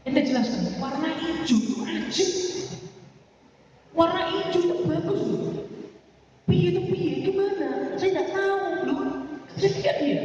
Ente 0.06 0.22
jelaskan, 0.26 0.62
warna 0.82 1.10
hijau 1.18 1.58
itu 1.58 1.74
ajib. 1.86 2.30
Warna 3.94 4.22
hijau 4.34 4.62
itu 4.62 4.76
bagus 4.86 5.22
loh. 5.26 5.54
Piye 6.50 6.74
itu 6.74 6.82
piye, 6.90 7.14
gimana? 7.26 7.98
Saya 7.98 8.10
nggak 8.18 8.30
tahu 8.34 8.58
loh. 8.90 9.02
Saya 9.58 9.70
lihat 9.78 9.98
dia. 10.02 10.22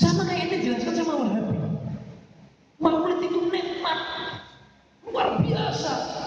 Sama 0.00 0.24
kayak 0.24 0.48
ente 0.48 0.56
jelaskan 0.68 0.94
sama 0.96 1.12
Wahabi. 1.20 1.56
Maulid 2.80 3.20
itu 3.22 3.40
nikmat, 3.52 4.00
luar 5.06 5.38
biasa, 5.38 5.51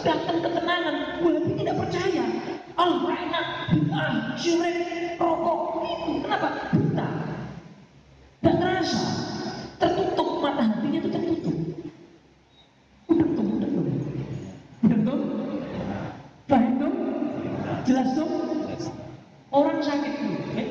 datang 0.03 0.37
ketenangan. 0.41 0.95
Wahabi 1.21 1.51
tidak 1.57 1.75
percaya. 1.79 2.25
Al-Ba'na, 2.75 3.41
bid'ah, 3.71 4.35
syirik, 4.35 5.15
rokok, 5.15 5.85
itu. 5.87 6.11
Kenapa? 6.27 6.49
Buta. 6.75 7.07
Gak 8.43 8.55
ngerasa. 8.59 9.03
Tertutup, 9.79 10.43
mata 10.43 10.63
hatinya 10.63 10.99
itu 10.99 11.09
tertutup. 11.09 11.55
Udah 13.07 13.27
tuh, 13.31 13.47
udah 13.47 13.69
tuh. 13.69 13.85
Udah 14.83 14.99
tuh? 15.07 15.19
Paham 16.51 16.71
tuh? 16.77 16.93
Jelas 17.87 18.09
tuh? 18.17 18.27
Orang 19.55 19.79
sakit 19.79 20.13
dulu. 20.19 20.39
Ya? 20.59 20.65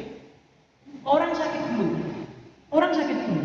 Orang 1.09 1.33
sakit 1.33 1.63
dulu. 1.73 1.87
Orang 2.69 2.93
sakit 2.93 3.17
dulu. 3.17 3.43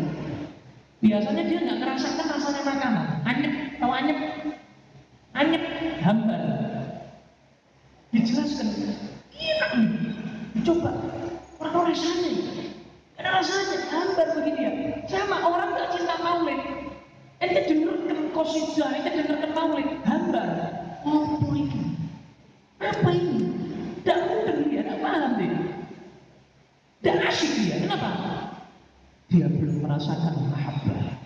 Biasanya 1.00 1.42
dia 1.48 1.58
nggak 1.64 1.78
ngerasakan 1.80 2.26
rasanya 2.28 2.60
makanan. 2.60 3.06
Anyep, 3.24 3.52
tahu 3.80 3.92
anyep? 3.96 4.18
Anyep, 5.32 5.64
hambar. 6.04 6.44
Dijelaskan. 8.12 8.68
Iya, 9.32 9.64
dicoba. 10.58 10.92
Orang 11.62 11.88
rasanya. 11.88 12.32
Ada 13.16 13.28
rasanya 13.38 13.78
hambar 13.88 14.28
begini 14.36 14.60
ya. 14.60 14.72
Sama 15.08 15.40
orang 15.40 15.72
nggak 15.72 15.88
cinta 15.94 16.14
maulid. 16.20 16.60
Ente 17.40 17.60
dengarkan 17.64 18.18
kosidah, 18.36 18.90
ini 18.92 19.08
dengarkan 19.24 19.50
maulid, 19.56 19.88
hambar. 20.04 20.48
Apa 21.00 21.48
ini? 21.56 21.80
Apa 22.76 23.08
ini? 23.08 23.40
Tidak 24.04 24.18
mudah 24.28 24.56
dia, 24.68 24.80
tidak 24.84 24.98
paham 25.00 25.32
dia. 25.40 25.60
Tidak 27.00 27.16
asyik 27.24 27.50
dia, 27.56 27.76
kenapa? 27.88 28.08
Dia 29.30 29.46
belum 29.46 29.86
merasakan 29.86 30.34
mahabbah. 30.50 31.16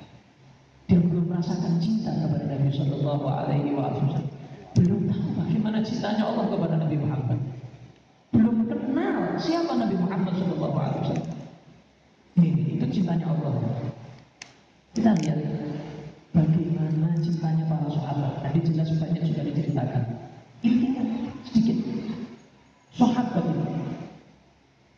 Dia 0.87 1.01
belum 1.01 1.25
merasakan 1.33 1.81
cinta 1.81 2.13
kepada 2.13 2.45
Nabi 2.47 2.69
Shallallahu 2.69 3.25
Alaihi 3.25 3.73
Wasallam. 3.73 4.29
Belum 4.77 5.09
tahu 5.09 5.29
cintanya 6.15 6.31
Allah 6.31 6.47
kepada 6.47 6.75
Nabi 6.79 6.97
Muhammad. 7.03 7.39
Belum 8.31 8.57
kenal 8.71 9.35
siapa 9.35 9.73
Nabi 9.75 9.99
Muhammad 9.99 10.35
Wasallam. 10.39 11.27
Ini 12.39 12.79
itu 12.79 12.87
cintanya 12.95 13.35
Allah. 13.35 13.59
Kita 14.95 15.11
lihat 15.11 15.43
bagaimana 16.31 17.19
cintanya 17.19 17.67
para 17.67 17.91
sahabat. 17.91 18.47
Tadi 18.47 18.59
jelas 18.63 18.95
banyak 18.95 19.27
sudah 19.27 19.43
diceritakan. 19.43 20.03
Ini 20.63 20.89
sedikit. 21.51 21.83
Sahabat 22.95 23.43
ini 23.51 23.75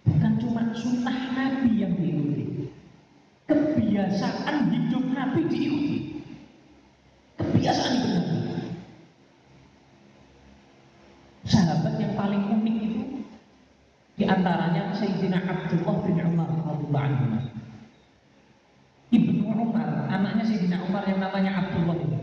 bukan 0.04 0.32
cuma 0.37 0.68
sunnah 0.76 1.16
Nabi 1.32 1.80
yang 1.80 1.96
diikuti, 1.96 2.68
kebiasaan 3.49 4.68
hidup 4.68 5.04
Nabi 5.16 5.49
diikuti. 5.49 6.20
Kebiasaan 7.40 7.92
hidup 8.04 8.12
Nabi. 8.20 8.37
Sahabat 11.46 11.94
yang 12.02 12.12
paling 12.18 12.42
unik 12.58 12.76
itu 12.82 13.02
di 14.18 14.25
Sayyidina 14.94 15.42
Abdullah 15.42 15.96
bin 16.06 16.16
Umar 16.22 16.48
radhiyallahu 16.52 16.94
anhu. 16.94 17.26
Ibnu 19.10 19.42
Umar, 19.50 20.06
anaknya 20.12 20.44
Sayyidina 20.46 20.78
Umar 20.86 21.02
yang 21.08 21.18
namanya 21.18 21.66
Abdullah 21.66 21.96
itu. 21.98 22.18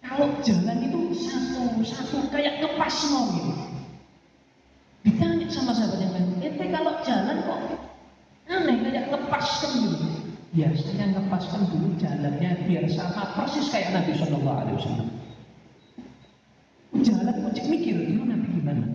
Kalau 0.00 0.28
jalan 0.40 0.78
itu 0.88 1.00
satu-satu 1.12 2.32
kayak 2.32 2.64
ngepas 2.64 2.96
gitu. 3.04 3.52
Ditanya 5.04 5.46
sama 5.52 5.72
sahabat 5.76 6.00
yang 6.00 6.12
lain, 6.16 6.42
ente 6.42 6.64
kalau 6.72 6.96
jalan 7.04 7.36
kok 7.44 7.60
aneh 8.48 8.76
kayak 8.82 9.04
ngepaskan 9.12 9.72
gitu. 9.84 10.06
Ya, 10.56 10.72
saya 10.72 11.12
ngepaskan 11.12 11.60
dulu 11.68 11.92
jalannya 12.00 12.50
biar 12.64 12.88
sama 12.88 13.36
persis 13.36 13.68
kayak 13.68 13.92
Nabi 13.92 14.16
Shallallahu 14.16 14.58
Alaihi 14.64 14.76
Wasallam. 14.80 15.08
Jalan 17.04 17.34
kok 17.44 17.52
mikir, 17.68 17.96
itu 18.08 18.22
Nabi 18.24 18.46
gimana? 18.56 18.86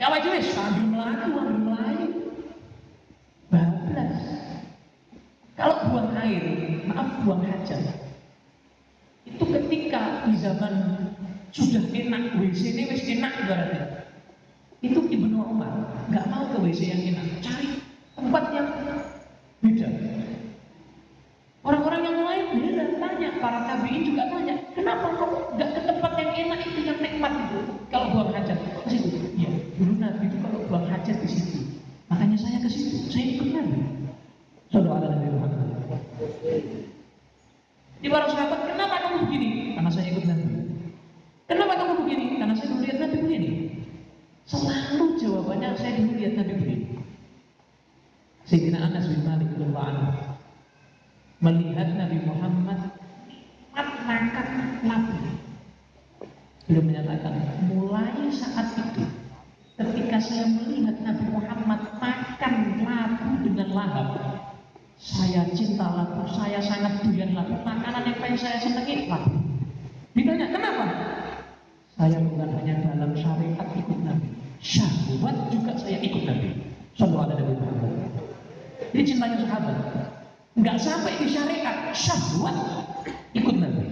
Ya 0.00 0.08
wajib 0.10 0.32
sambil 0.48 0.90
melaku, 0.90 1.28
sambil 1.38 1.58
melayu. 1.60 2.08
Bablas. 3.52 4.16
Kalau 5.54 5.76
buang 5.92 6.10
air, 6.24 6.44
maaf 6.88 7.08
buang 7.22 7.44
hajat. 7.44 7.80
Itu 9.28 9.44
ketika 9.44 10.24
di 10.28 10.36
zaman 10.40 10.74
sudah 11.52 11.84
enak 11.92 12.34
WC 12.40 12.60
ini 12.74 12.82
wis 12.90 13.04
enak 13.08 13.32
berarti. 13.46 13.80
Itu 14.84 15.00
Ibnu 15.08 15.38
Umar 15.40 15.72
nggak 16.12 16.26
mau 16.28 16.44
ke 16.52 16.58
WC 16.60 16.80
yang 16.92 17.02
enak, 17.14 17.26
cari 17.40 17.80
tempat 18.16 18.44
yang 18.52 18.68
beda. 19.64 19.88
Orang-orang 21.64 22.02
yang 22.04 22.18
lain 22.20 22.44
heran 22.60 22.90
tanya, 23.00 23.30
para 23.40 23.64
tabiin 23.64 24.04
juga 24.04 24.28
tanya, 24.28 24.54
kenapa 24.76 25.16
kok 25.16 25.56
nggak 25.56 25.70
ke 25.72 25.80
tempat 25.88 26.12
yang 26.20 26.30
enak 26.36 26.60
itu 26.68 26.80
yang 26.84 26.98
nikmat 27.00 27.32
itu? 27.48 27.58
Kalau 27.88 28.06
buang 28.12 28.30
hajat, 28.36 28.58
ke 28.84 28.88
situ. 28.92 29.08
Ya, 29.40 29.48
dulu 29.80 29.96
Nabi 29.96 30.28
itu 30.28 30.36
kalau 30.44 30.60
buang 30.68 30.84
hajat 30.92 31.16
di 31.24 31.28
situ. 31.32 31.80
Makanya 32.12 32.36
saya 32.36 32.60
ke 32.60 32.68
situ, 32.68 33.08
saya 33.08 33.24
ikut 33.24 33.48
Nabi. 33.56 33.80
Saudara 34.68 35.08
Nabi. 35.08 35.33
Di 38.04 38.08
para 38.12 38.28
sahabat, 38.28 38.68
kenapa 38.68 38.96
kamu 39.08 39.16
begini? 39.28 39.48
Karena 39.72 39.90
saya 39.90 40.12
ikut 40.12 40.24
Nabi. 40.28 40.44
Kenapa 41.48 41.72
kamu 41.80 41.92
begini? 42.04 42.24
Karena 42.36 42.54
saya 42.56 42.68
melihat 42.76 42.96
Nabi 43.00 43.16
begini. 43.24 43.50
Selalu 44.44 45.04
jawabannya 45.24 45.68
saya 45.80 45.92
dulu 46.00 46.12
lihat 46.20 46.34
Nabi 46.36 46.52
begini. 46.60 46.86
Sayyidina 48.44 48.78
Anas 48.92 49.08
bin 49.08 49.24
Malik 49.24 49.54
melihat 51.44 51.88
Nabi 51.92 52.18
Muhammad 52.24 52.80
makan 54.04 54.48
Nabi. 54.84 55.20
Beliau 56.64 56.80
menyatakan, 56.80 57.36
mulai 57.68 58.32
saat 58.32 58.72
itu 58.80 59.04
ketika 59.76 60.16
saya 60.24 60.48
melihat 60.48 60.96
Nabi 61.04 61.24
Muhammad 61.28 61.80
makan 62.00 62.54
labu 62.80 63.28
dengan 63.44 63.68
lahap, 63.76 64.33
saya 64.98 65.46
cinta 65.52 65.86
labu, 65.86 66.24
saya 66.30 66.58
sangat 66.62 67.02
doyan 67.02 67.34
labu. 67.34 67.54
Makanan 67.62 68.08
yang 68.08 68.18
paling 68.18 68.38
saya 68.38 68.58
senangi 68.62 69.10
labu. 69.10 69.32
Ditanya, 70.14 70.46
kenapa? 70.54 70.84
Saya 71.94 72.18
bukan 72.22 72.50
hanya 72.58 72.74
dalam 72.90 73.14
syariat 73.14 73.68
ikut 73.74 73.98
Nabi, 74.02 74.28
syahwat 74.58 75.36
juga 75.54 75.78
saya 75.78 75.98
ikut 76.02 76.26
Nabi. 76.26 76.50
Sallallahu 76.98 77.26
alaihi 77.30 77.38
Nabi 77.42 77.54
Muhammad. 77.54 77.92
Ini 78.94 79.02
cintanya 79.06 79.38
sahabat. 79.46 79.76
Enggak 80.54 80.78
sampai 80.82 81.18
di 81.22 81.26
syariat, 81.30 81.90
syahwat 81.94 82.56
ikut 83.34 83.56
Nabi. 83.58 83.86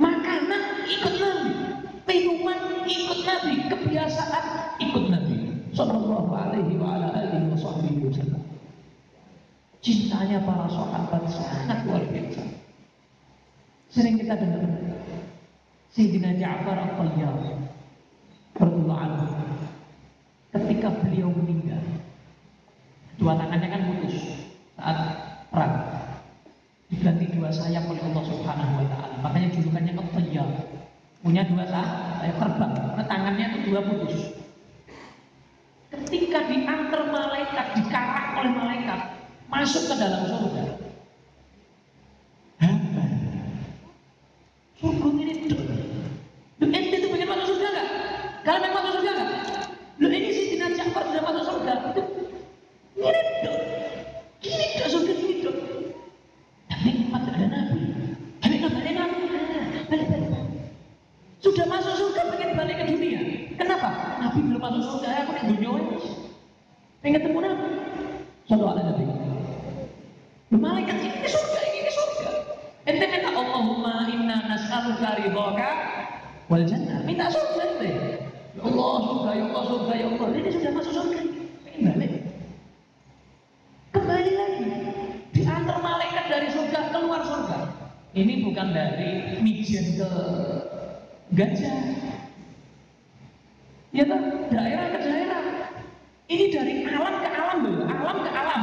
Makanan 0.00 0.62
ikut 0.88 1.14
Nabi. 1.20 1.52
Minuman 2.04 2.84
ikut 2.88 3.20
Nabi. 3.24 3.52
Kebiasaan 3.68 4.44
ikut 4.80 5.04
Nabi. 5.08 5.36
Sallallahu 5.76 6.30
alaihi 6.32 6.76
wa 6.80 7.00
ala 7.00 7.08
alihi 7.16 7.52
wa 7.52 7.58
sahbihi 7.58 8.00
wasallam. 8.04 8.42
Cintanya 9.84 10.40
para 10.40 10.64
sahabat 10.64 11.28
sangat 11.28 11.84
luar 11.84 12.00
biasa. 12.08 12.40
Sering 13.92 14.16
kita 14.16 14.32
dengar 14.32 14.64
Sayyidina 15.92 16.40
Ja'far 16.40 16.74
al-Tayyar 16.74 17.36
anhu 18.64 19.26
ketika 20.56 20.88
beliau 21.04 21.28
meninggal 21.36 21.84
dua 23.20 23.36
tangannya 23.36 23.68
kan 23.68 23.82
putus 23.92 24.16
saat 24.78 24.98
perang 25.52 25.74
diganti 26.88 27.26
dua 27.36 27.50
sayap 27.52 27.84
oleh 27.84 28.02
Allah 28.08 28.24
Subhanahu 28.24 28.72
wa 28.80 28.86
taala. 28.88 29.14
Makanya 29.20 29.48
julukannya 29.52 29.92
Qattiyah. 29.94 30.48
Punya 31.24 31.42
dua 31.48 31.64
sayap 31.68 32.36
terbang, 32.36 32.72
karena 32.72 33.04
tangannya 33.04 33.46
itu 33.52 33.58
dua 33.72 33.80
putus. 33.84 34.32
Ketika 35.88 36.44
diantar 36.50 37.02
malaikat, 37.08 37.66
dikarak 37.80 38.26
oleh 38.42 38.52
malaikat, 38.52 39.13
masuk 39.50 39.82
ke 39.88 39.94
dalam 39.96 40.22
surga. 40.28 40.64
Hamba. 42.60 43.04
Surga 44.80 45.08
ini 45.20 45.34
itu. 45.44 45.56
Lu 46.62 46.66
ente 46.70 46.96
itu 46.96 47.08
punya 47.10 47.26
masuk 47.28 47.46
surga 47.56 47.68
enggak? 47.70 47.88
Kalian 48.44 48.64
yang 48.64 48.74
masuk 48.76 48.90
surga 49.00 49.12
enggak? 49.12 49.30
Lu 50.00 50.06
ini 50.10 50.28
sih 50.32 50.44
Dina 50.54 50.66
Ja'far 50.72 51.04
sudah 51.10 51.22
masuk 51.22 51.44
surga. 51.48 51.72
Itu 51.92 52.02
ini 53.04 53.32
dong. 53.44 53.60
Gini 54.40 54.66
dong 54.80 54.90
surga 54.90 55.12
gini 55.12 55.34
dong. 55.44 55.58
Tapi 56.70 56.88
nikmat 56.92 57.22
ada 57.28 57.46
Nabi. 57.46 57.78
Tapi 58.40 58.54
nggak 58.60 58.72
balik 58.72 58.94
Nabi. 58.96 59.16
Balik 59.88 60.06
balik. 60.08 60.30
Sudah 61.44 61.66
masuk 61.68 61.94
surga 62.00 62.20
pengen 62.32 62.56
balik 62.56 62.76
ke 62.80 62.84
dunia. 62.88 63.20
Kenapa? 63.60 63.88
Nabi 64.20 64.38
belum 64.40 64.60
masuk 64.60 64.82
surga. 64.88 65.08
Aku 65.24 65.30
yang 65.36 65.48
dunia 65.52 65.70
Pengen 67.04 67.20
ketemu 67.20 67.38
Nabi. 67.44 67.68
Satu 68.48 68.64
ada 68.64 68.80
Nabi. 68.80 69.04
Lu 70.52 70.56
malaikat 70.56 70.96
ini 71.00 71.28
surga 71.28 71.60
ini, 71.68 71.78
ini 71.84 71.90
surga. 71.92 72.28
Ente 72.88 73.06
minta 73.08 73.28
Allahumma 73.32 74.08
inna 74.08 74.36
nas'aluka 74.48 75.16
ridhaka 75.20 75.70
wal 76.48 76.64
jannah. 76.64 77.04
Minta 77.04 77.28
surga 77.28 77.62
ente. 77.76 77.90
Ya 78.54 78.62
Allah 78.64 78.94
surga, 79.04 79.30
ya 79.34 79.44
Allah 79.48 79.62
surga, 79.68 79.92
ya 79.96 80.06
Allah. 80.12 80.28
Ini 80.30 80.48
sudah 80.54 80.72
masuk 80.78 80.92
surga. 80.96 81.20
Pengen 81.68 81.80
balik. 81.92 82.12
Kembali 83.96 84.32
lagi. 84.36 84.64
Diantar 85.34 85.78
malaikat 85.82 86.24
dari 86.30 86.48
surga 86.52 86.80
keluar 86.94 87.20
surga. 87.26 87.58
Ini 88.14 88.46
bukan 88.46 88.68
dari 88.70 89.42
mijen 89.42 89.98
ke 89.98 90.10
gajah. 91.34 91.76
Ya 93.94 94.04
kan? 94.06 94.22
Daerah 94.50 94.86
ke 94.90 94.98
daerah. 95.02 95.42
Ini 96.30 96.44
dari 96.50 96.74
alam 96.88 97.14
ke 97.20 97.28
alam 97.28 97.58
loh, 97.62 97.86
alam 97.86 98.16
ke 98.24 98.30
alam. 98.32 98.62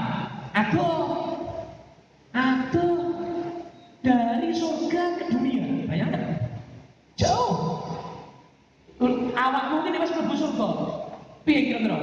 Atau 0.52 0.90
atau 2.32 2.92
dari 4.02 4.50
surga 4.56 5.04
ke 5.20 5.24
dunia. 5.36 5.88
Bayangkan. 5.88 6.42
Jauh. 7.20 7.86
Awak 9.32 9.64
mungkin 9.74 9.98
masih 9.98 10.16
mlebu 10.20 10.36
surga. 10.38 10.70
Piye 11.48 11.74
kira-kira? 11.74 11.98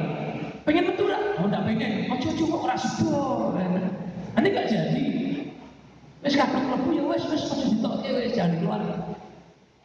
Pengen 0.66 0.90
metu 0.90 1.06
lah? 1.06 1.20
Oh, 1.38 1.46
enggak 1.46 1.62
pengen. 1.64 2.10
Ojo 2.10 2.28
ojo 2.34 2.44
kok 2.44 2.64
ora 2.66 2.76
sedo. 2.76 3.54
Nanti 4.34 4.48
gak 4.50 4.66
jadi. 4.70 5.08
Wis 6.24 6.34
kadung 6.34 6.66
mlebu 6.66 6.88
ya 6.98 7.04
wis 7.06 7.24
wis 7.30 7.46
ojo 7.46 7.64
ditokke 7.70 8.08
wis 8.18 8.34
jangan 8.34 8.58
keluar. 8.58 8.82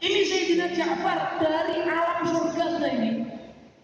Ini 0.03 0.19
Sayyidina 0.27 0.67
Ja'far 0.75 1.39
dari 1.39 1.87
alam 1.87 2.27
surga 2.27 2.63
sudah 2.75 2.91
ini. 2.91 3.23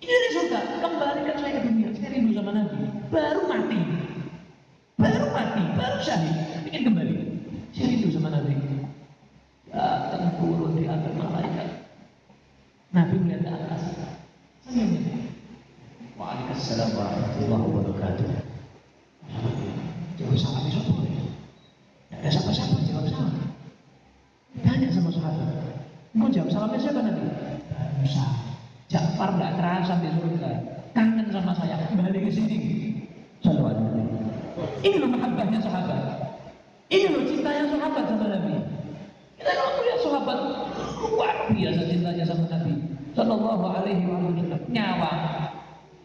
Ini 0.04 0.12
dari 0.12 0.30
surga, 0.36 0.60
kembalikan 0.84 1.36
saya 1.40 1.52
ke 1.60 1.62
dunia. 1.70 1.90
Saya 1.96 2.10
rindu 2.12 2.32
sama 2.36 2.52
Nabi. 2.52 2.82
Baru 3.08 3.48
mati. 3.48 3.80
Syahid. 6.20 6.68
Ingin 6.70 6.82
kembali. 6.92 7.14
Saya 7.72 7.86
rindu 7.96 8.08
sama 8.12 8.30
Nabi. 8.34 8.54
Datang 9.72 10.36
melihat 10.42 11.00
malaikat. 11.16 11.70
Nabi 12.92 13.16
melihat 13.24 13.42
ke 13.46 13.50
atas. 13.54 13.82
Senyum. 14.68 15.30
Waalaikumsalam 16.20 16.90
warahmatullahi 17.00 17.64
wabarakatuh. 17.64 18.28
Jawab 20.20 20.36
salam 20.36 20.68
itu 20.68 20.82
Tidak 20.84 22.20
ada 22.20 22.28
siapa-siapa 22.28 22.76
jawab 22.84 23.08
salam. 23.08 23.36
Tanya 24.60 24.88
sama 24.92 25.10
sahabat. 25.16 25.48
Mau 26.12 26.28
jawab 26.28 26.52
salamnya 26.52 26.84
siapa 26.84 27.00
nanti? 27.00 27.24
Musa. 28.04 28.26
Ja'far 28.90 29.38
tidak 29.38 29.56
terasa 29.56 29.94
di 30.04 30.10
surga. 30.12 30.52
Kangen 30.92 31.28
sama 31.32 31.56
saya. 31.56 31.80
Kembali 31.88 32.20
ke 32.28 32.32
sini. 32.34 32.58
Sallallahu 33.40 33.99
Ini 34.84 34.96
loh 35.00 35.10
mahabbahnya 35.12 35.60
sahabat. 35.62 36.00
Ini 36.90 37.06
loh 37.14 37.24
cintanya 37.28 37.64
sahabat 37.70 38.04
sama 38.10 38.26
Nabi. 38.28 38.56
Kita 39.40 39.52
kalau 39.56 39.72
melihat 39.80 40.00
sahabat 40.04 40.38
luar 41.00 41.36
biasa 41.52 41.82
cintanya 41.88 42.24
sama 42.26 42.46
Nabi. 42.50 42.74
Sallallahu 43.14 43.66
alaihi 43.66 44.04
wasallam. 44.08 44.62
Nyawa 44.70 45.12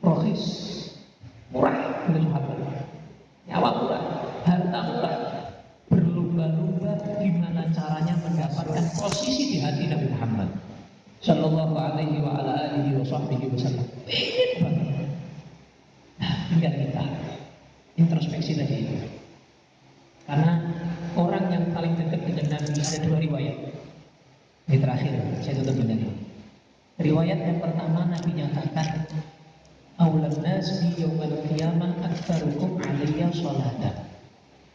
rohis 0.03 0.45
murah 1.55 1.77
untuk 2.09 2.23
sahabat. 2.31 2.59
Nyawa 3.45 3.69
murah, 3.81 4.03
harta 4.49 4.81
murah, 4.88 5.17
berlomba-lomba 5.93 6.93
gimana 7.21 7.69
caranya 7.71 8.14
mendapatkan 8.25 8.85
posisi 8.99 9.57
di 9.57 9.59
hati 9.61 9.85
Nabi 9.87 10.07
Muhammad 10.11 10.49
Sallallahu 11.25 11.73
alaihi 11.73 12.21
wa 12.21 12.37
ala 12.37 12.53
alihi 12.69 13.01
wa 13.01 13.05
sahbihi 13.09 13.49
wasallam. 13.49 13.88
Ingin 14.05 14.51
banget. 14.61 15.09
Nah, 16.21 16.35
tinggal 16.53 16.75
kita 16.85 17.05
introspeksi 17.94 18.59
tadi 18.59 18.74
itu. 18.87 18.96
Karena 20.24 20.57
orang 21.14 21.44
yang 21.52 21.64
paling 21.76 21.94
dekat 22.00 22.24
dengan 22.24 22.46
Nabi 22.57 22.80
ada 22.80 22.98
dua 23.04 23.18
riwayat. 23.20 23.57
Ini 24.64 24.76
terakhir, 24.80 25.12
saya 25.44 25.61
tutup 25.61 25.76
dengan 25.76 26.09
ini. 26.09 26.12
Riwayat 26.94 27.38
yang 27.42 27.59
pertama 27.61 28.07
Nabi 28.07 28.30
nyatakan 28.38 29.04
Aulan 29.94 30.35
nas 30.42 30.83
bi 30.83 30.90
yaumal 30.98 31.38
qiyamah 31.46 32.02
aktsarukum 32.02 32.83
alayya 32.83 33.30
salatan. 33.30 33.94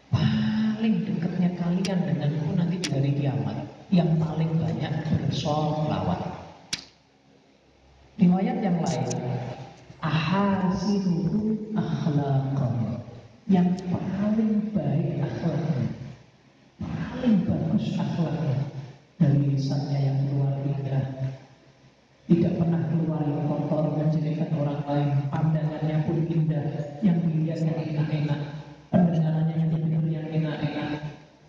Paling 0.07 0.95
dekatnya 1.03 1.59
kalian 1.59 1.99
denganku 2.07 2.55
nanti 2.55 2.79
di 2.79 2.87
hari 2.87 3.11
kiamat 3.19 3.67
yang 3.91 4.15
paling 4.15 4.47
banyak 4.55 4.93
bersolawat. 5.11 6.23
Riwayat 8.15 8.63
yang 8.63 8.79
lain 8.79 9.11
ahasinuhu 9.99 11.55
akhlaqan 11.75 12.88
yang 13.49 13.73
paling 13.89 14.69
baik 14.77 15.25
akhlaknya. 15.25 15.89
Paling 16.77 17.35
bagus 17.49 17.85
akhlaknya. 17.97 18.57
Dari 19.19 19.51
lisannya 19.51 19.99
yang 19.99 20.19
luar 20.31 20.63
indah 20.63 21.05
tidak 22.29 22.53
pernah 22.61 22.87
keluar 22.93 23.25
yang 23.25 23.49
kotor 23.49 23.97
menjadikan 23.97 24.53
orang 24.53 24.79
lain. 24.85 25.09
Pandangannya 25.33 25.97
pun 26.05 26.17
indah. 26.29 26.65
Yang 27.01 27.17
dilihatnya 27.25 27.73
enak-enak. 27.73 28.41
Pendengarannya 28.93 29.55
yang 29.57 29.69
didengar 29.73 30.05
yang 30.05 30.27
enak-enak. 30.29 30.89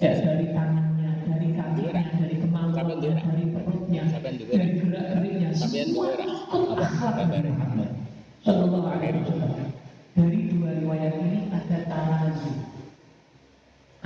Ya 0.00 0.12
dari 0.24 0.46
tangannya 0.56 1.10
dari 1.28 1.48
kakinya 1.52 2.02
dari 2.16 2.36
kemaluannya 2.40 3.12
dari 3.12 3.44
perutnya 3.52 4.02
dari 4.08 4.72
gerak-geriknya. 4.80 5.48
Semua 5.52 6.16
ikut 6.16 6.80
akhlak. 6.80 7.28
Muhammad. 7.28 7.92
Sallallahu 8.40 8.88
Alaihi 8.88 9.20
Wasallam. 9.20 9.68
Dari 10.16 10.40
dua 10.48 10.70
riwayat 10.80 11.14
ini 11.22 11.39
ada 11.90 12.06
tarazi 12.06 12.54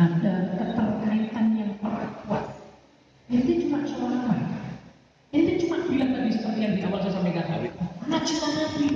ada 0.01 0.35
keterkaitan 0.57 1.47
yang 1.53 1.73
kuat 1.85 2.49
ini 3.29 3.53
cuma 3.61 3.85
selama 3.85 4.37
ini 5.37 5.61
cuma 5.61 5.77
bilang 5.85 6.17
tadi 6.17 6.31
seperti 6.33 6.61
yang 6.65 6.75
di 6.81 6.83
awal 6.89 7.05
saya 7.05 7.13
sampaikan 7.13 7.45
anak 8.09 8.23
cinta 8.25 8.49
Nabi 8.57 8.87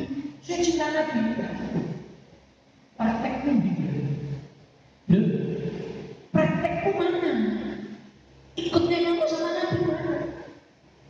saya 0.41 0.59
cinta 0.65 0.87
Nabi 0.89 1.21
prakteknya 2.97 3.53
di 3.61 3.73
Loh, 5.09 5.25
praktekku 6.37 6.91
mana? 7.01 7.33
Ikutnya 8.61 8.99
kamu 9.09 9.25
sama 9.25 9.51
Nabi 9.57 9.79
mana? 9.89 10.17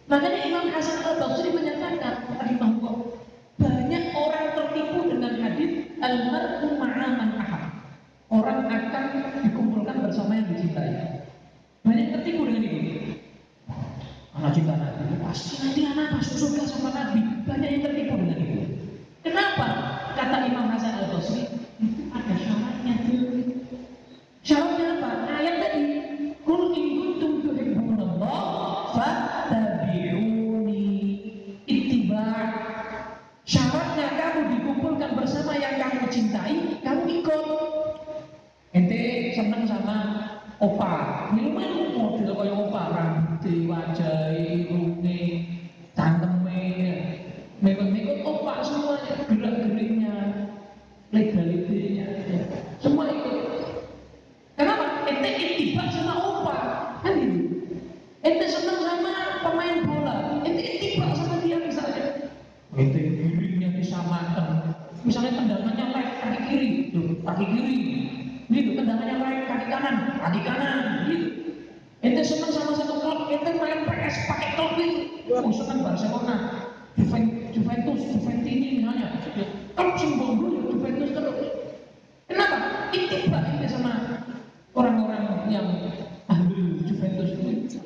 Makanya 0.07 0.41
Imam 0.47 0.71
Hasan 0.71 1.03
al 1.03 1.19
Basri 1.19 1.51
menyatakan 1.51 2.31
rahimahullah 2.39 3.19
banyak 3.59 4.05
orang 4.15 4.47
tertipu 4.55 4.99
dengan 5.11 5.35
hadis 5.43 5.91
al-mar'u 5.99 6.79
ma'aman 6.79 7.31
ahad. 7.43 7.75
Orang 8.31 8.69
akan 8.71 9.05
dikumpulkan 9.43 10.05
bersama 10.05 10.39
yang 10.39 10.47
dicintai. 10.53 11.27
Banyak 11.83 12.13
tertipu 12.15 12.47
dengan 12.47 12.63
itu. 12.71 13.19
Anak 14.39 14.55
cinta 14.55 14.79
Nabi, 14.79 15.19
pasti 15.27 15.59
nanti 15.59 15.81
anak 15.91 16.15
masuk 16.15 16.37
surga 16.39 16.71
sama 16.71 16.95
Nabi. 16.95 17.19
Banyak 17.51 17.69
yang 17.73 17.83
tertipu 17.83 18.15
dengan 18.15 18.39
itu. 18.39 18.63
Kenapa? 19.27 19.67
Kata 20.15 20.47
Imam 20.47 20.71
Hasan 20.71 21.03
al 21.03 21.11
Basri, 21.11 21.51
itu 21.83 22.03
ada 22.15 22.35
syaratnya 22.39 22.95
tuh. 23.09 23.43
Syaratnya 24.47 25.03
apa? 25.03 25.11
Ayat 25.35 25.57
tadi, 25.59 25.85
Kul 26.47 26.73
in 26.77 26.87
kuntum 27.01 27.33
tuhibbunallah 27.43 28.93
fattabi'uni 28.93 30.85
ittiba' 31.65 32.37
Syaratnya 33.49 34.07
kamu 34.21 34.41
dikumpulkan 34.53 35.17
bersama 35.17 35.57
yang 35.57 35.81
kamu 35.81 36.05
cintai, 36.13 36.77
kamu 36.85 37.25
ikut. 37.25 37.45
Ente 38.77 39.33
seneng 39.33 39.65
sama 39.65 39.97
opa, 40.61 41.33
minuman 41.33 41.97
model 41.97 42.37
kaya 42.37 42.53
opa, 42.53 42.83
rambut, 42.93 43.45
wajah, 43.65 44.37
irunge, 44.37 45.49
cangkeme, 45.97 46.65
mekot-mekot 47.65 48.21
opa 48.29 48.61
semuanya, 48.61 49.25
gerak-geriknya, 49.25 50.15
legalitinya, 51.17 52.07
semua 52.85 53.09
ikut. 53.09 53.37
Kenapa? 54.61 55.09
Ente 55.09 55.31
ittiba 55.33 55.89
sama 55.89 56.15
opa, 56.21 56.57
kan 57.01 57.17
gitu. 57.17 57.41
Ente 58.21 58.47
seneng 58.53 58.85
sama 58.85 59.43
pemain 59.49 59.81
bola, 59.89 60.45
ente 60.45 60.61
ittiba 60.61 61.09
sama 61.17 61.41
dia 61.41 61.57
misalnya. 61.57 62.31
Ente 62.77 63.01
giringnya 63.01 63.73
disamakan. 63.81 64.77
Misalnya 65.07 65.39
tendangannya 65.39 65.87
left 65.95 66.15
kaki 66.21 66.41
kiri, 66.51 66.69
tuh 66.91 67.18
kaki 67.29 67.45
kiri. 67.45 67.79
Gitu, 68.49 68.71
tendangannya 68.81 69.21
right 69.21 69.45
kaki 69.45 69.67
kanan, 69.69 69.97
kaki 70.17 70.41
kanan. 70.41 70.79
Gitu. 71.05 71.27
Ente 72.01 72.23
seneng 72.25 72.55
sama 72.55 72.73
satu 72.73 73.03
klub, 73.03 73.29
ente 73.29 73.51
main 73.59 73.85
PS 73.85 74.17
pakai 74.31 74.49
klub 74.57 74.73
itu. 74.79 75.29
Oh, 75.29 75.53
seneng 75.53 75.85
Barcelona, 75.85 76.35
Juven- 76.97 77.53
Juventus, 77.53 78.01
Juventini 78.09 78.81
misalnya. 78.81 79.19
Klub 79.77 79.95
simbol 79.99 80.39
dulu 80.39 80.59
Juventus 80.73 81.11
terus. 81.13 81.39
Kenapa? 82.25 82.57
Ittiba 82.95 83.39
ente 83.51 83.67
sama 83.69 83.93
orang-orang 84.73 85.53
yang 85.53 85.67
ahli 86.31 86.87
Juventus 86.87 87.35
itu. 87.37 87.79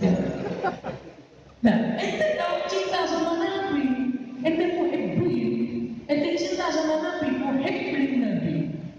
Ya. 0.00 0.10
Nah, 1.60 1.76
ente 2.00 2.26
kalau 2.36 2.58
cinta 2.66 3.00
sama 3.06 3.36
Nabi, 3.36 3.84
ente 4.42 4.64
muhibbin, 4.76 5.52
ente 6.08 6.28
cinta 6.40 6.72
sama 6.72 6.94
Nabi, 7.04 7.28
muhibbin 7.36 8.10
Nabi, 8.24 8.54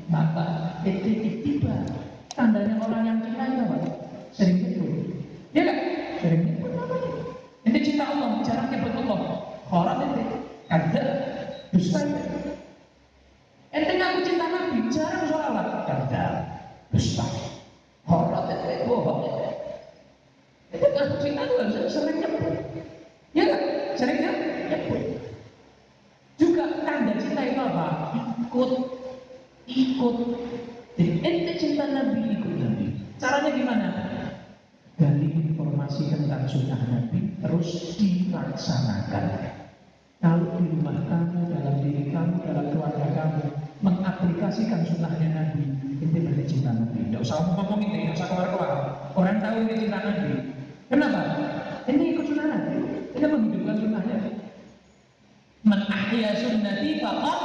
maka 0.09 0.77
ente 0.85 1.09
ittiba. 1.25 1.73
Tandanya 2.37 2.77
orang 2.85 3.01
yang 3.01 3.17
cinta 3.25 3.43
itu 3.49 3.61
apa? 3.65 3.77
Sering 4.35 4.57
nyebut. 4.61 4.93
Ya 5.55 5.61
kan? 5.65 5.77
Sering 6.21 6.41
nyebut 6.45 6.71
namanya. 6.75 7.09
Ente 7.65 7.79
cinta 7.81 8.03
Allah, 8.05 8.29
jarang 8.45 8.67
nyebut 8.69 8.93
Allah. 8.93 9.19
Orang 9.67 9.99
ente, 10.05 10.23
ada, 10.69 11.03
dusta 11.71 11.99
ente. 12.05 12.21
Ente 13.73 13.91
ngaku 13.95 14.19
cinta 14.21 14.45
Nabi, 14.45 14.77
jarang 14.93 15.23
sholawat. 15.25 15.67
Ada, 15.87 16.25
dusta. 16.93 17.25
Orang 18.05 18.45
ente, 18.53 18.85
bohong 18.85 19.21
ente. 19.25 19.49
Itu 20.67 20.87
kan 20.93 21.07
cinta 21.17 21.41
itu 21.41 21.53
harus 21.57 21.89
sering 21.89 22.17
nyebut. 22.21 22.43
Ya 23.33 23.43
kan? 23.49 23.61
Sering 23.97 24.17
nyebut. 24.21 25.01
Juga 26.37 26.63
tanda 26.85 27.13
cinta 27.17 27.41
itu 27.41 27.57
apa? 27.57 27.85
Ikut. 28.45 28.71
Ikut. 29.65 30.15
Jadi 30.93 31.11
ente 31.25 31.53
cinta 31.57 31.89
Nabi, 31.89 32.21
ikut 32.37 32.53
Nabi. 32.61 32.85
Caranya 33.17 33.49
gimana? 33.49 33.87
Gali 34.97 35.29
informasi 35.29 36.09
tentang 36.09 36.16
sunnah 36.27 36.81
Nabi, 36.91 37.39
terus 37.39 37.95
dilaksanakan. 37.95 39.25
Kalau 40.17 40.59
di 40.59 40.65
rumah 40.75 40.97
kamu, 41.07 41.39
dalam 41.55 41.75
diri 41.79 42.11
kamu, 42.11 42.35
dalam 42.43 42.65
keluarga 42.73 43.07
kamu, 43.15 43.43
mengaplikasikan 43.79 44.81
sunnahnya 44.83 45.29
Nabi, 45.31 45.63
ente 46.03 46.17
berarti 46.19 46.43
cinta 46.49 46.75
Nabi. 46.75 47.07
Tidak 47.07 47.21
usah 47.23 47.55
ngomong 47.55 47.79
itu, 47.79 47.95
tidak 47.95 48.15
usah 48.19 48.27
keluar-keluar. 48.27 48.71
Orang 49.15 49.37
tahu 49.39 49.55
ini 49.63 49.73
cinta 49.79 49.99
Nabi. 50.03 50.31
Kenapa? 50.91 51.21
Ini 51.87 52.03
ikut 52.11 52.25
sunnah 52.27 52.47
Nabi. 52.51 52.75
Ini 53.15 53.25
menghidupkan 53.31 53.75
sunnahnya. 53.79 54.17
Man 55.63 55.81
ahya 55.87 56.31
sunnati 56.35 56.89
faqad 56.99 57.39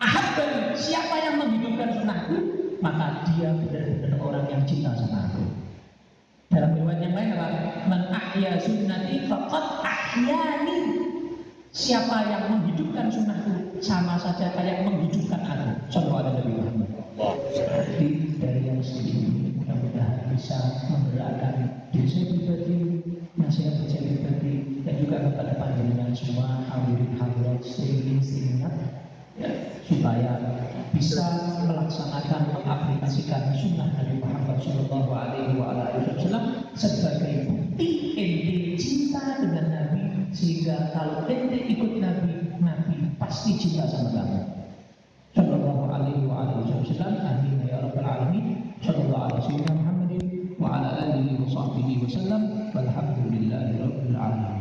ahabban. 0.00 0.50
Siapa 0.78 1.16
yang 1.20 1.34
menghidupkan 1.42 1.88
sunnahku, 2.00 2.36
maka 2.80 3.26
dia 3.28 3.52
benar-benar 3.52 4.16
orang 4.16 4.46
yang 4.48 4.62
cinta 4.64 4.96
sama 4.96 5.28
aku. 5.28 5.44
Yang 7.02 7.14
lain 7.18 7.30
apa? 7.34 7.46
Man 7.90 8.02
ahya 8.14 8.62
sunnati 8.62 9.26
faqad 9.26 9.66
ahyani. 9.82 10.78
Siapa 11.74 12.30
yang 12.30 12.44
menghidupkan 12.46 13.10
sunnahku 13.10 13.82
sama 13.82 14.14
saja 14.22 14.54
kayak 14.54 14.86
menghidupkan 14.86 15.42
aku. 15.42 15.70
Sallallahu 15.90 16.20
alaihi 16.22 16.36
Nabi 16.38 16.52
Muhammad. 16.54 16.90
Dari 18.38 18.60
yang 18.62 18.78
segini 18.78 19.50
mudah-mudahan 19.58 20.30
bisa 20.30 20.58
menggerakkan 20.94 21.54
saya 21.90 22.24
pribadi, 22.30 22.78
nasihat 23.34 23.82
saya 23.90 24.02
pribadi, 24.06 24.82
dan 24.86 24.94
juga 25.02 25.16
kepada 25.26 25.52
panjenengan 25.58 26.10
semua 26.14 26.62
hadirin 26.70 27.18
hadirat 27.18 27.62
seiring 27.66 28.22
seingat 28.22 28.74
ya, 29.38 29.50
supaya 29.86 30.32
bisa 30.92 31.24
melaksanakan 31.64 32.52
mengaplikasikan 32.52 33.56
sunnah 33.56 33.88
Nabi 33.96 34.20
Muhammad 34.20 34.58
Shallallahu 34.60 35.10
Alaihi 35.12 35.56
Wasallam 35.56 36.44
sebagai 36.76 37.48
bukti 37.48 37.88
ente 38.18 38.76
cinta 38.76 39.40
dengan 39.40 39.66
Nabi 39.72 40.02
sehingga 40.36 40.92
kalau 40.92 41.24
ente 41.28 41.58
ikut 41.72 42.00
Nabi 42.00 42.60
Nabi 42.60 42.96
pasti 43.16 43.56
cinta 43.56 43.88
sama 43.88 44.12
kamu. 44.12 44.40
Shallallahu 45.32 45.82
Alaihi 45.88 46.28
Wasallam 46.28 47.14
Amin 47.24 47.64
ya 47.64 47.80
Rabbal 47.80 48.04
Alamin. 48.04 48.76
Shallallahu 48.84 49.24
Alaihi 49.32 49.62
Muhammadin 49.64 50.24
wa 50.62 50.78
ala 50.78 50.88
alihi 50.94 51.42
wa 51.42 51.48
sahbihi 51.50 52.06
wasallam 52.06 52.70
walhamdulillahi 52.70 53.82
rabbil 53.82 54.14
alamin 54.14 54.52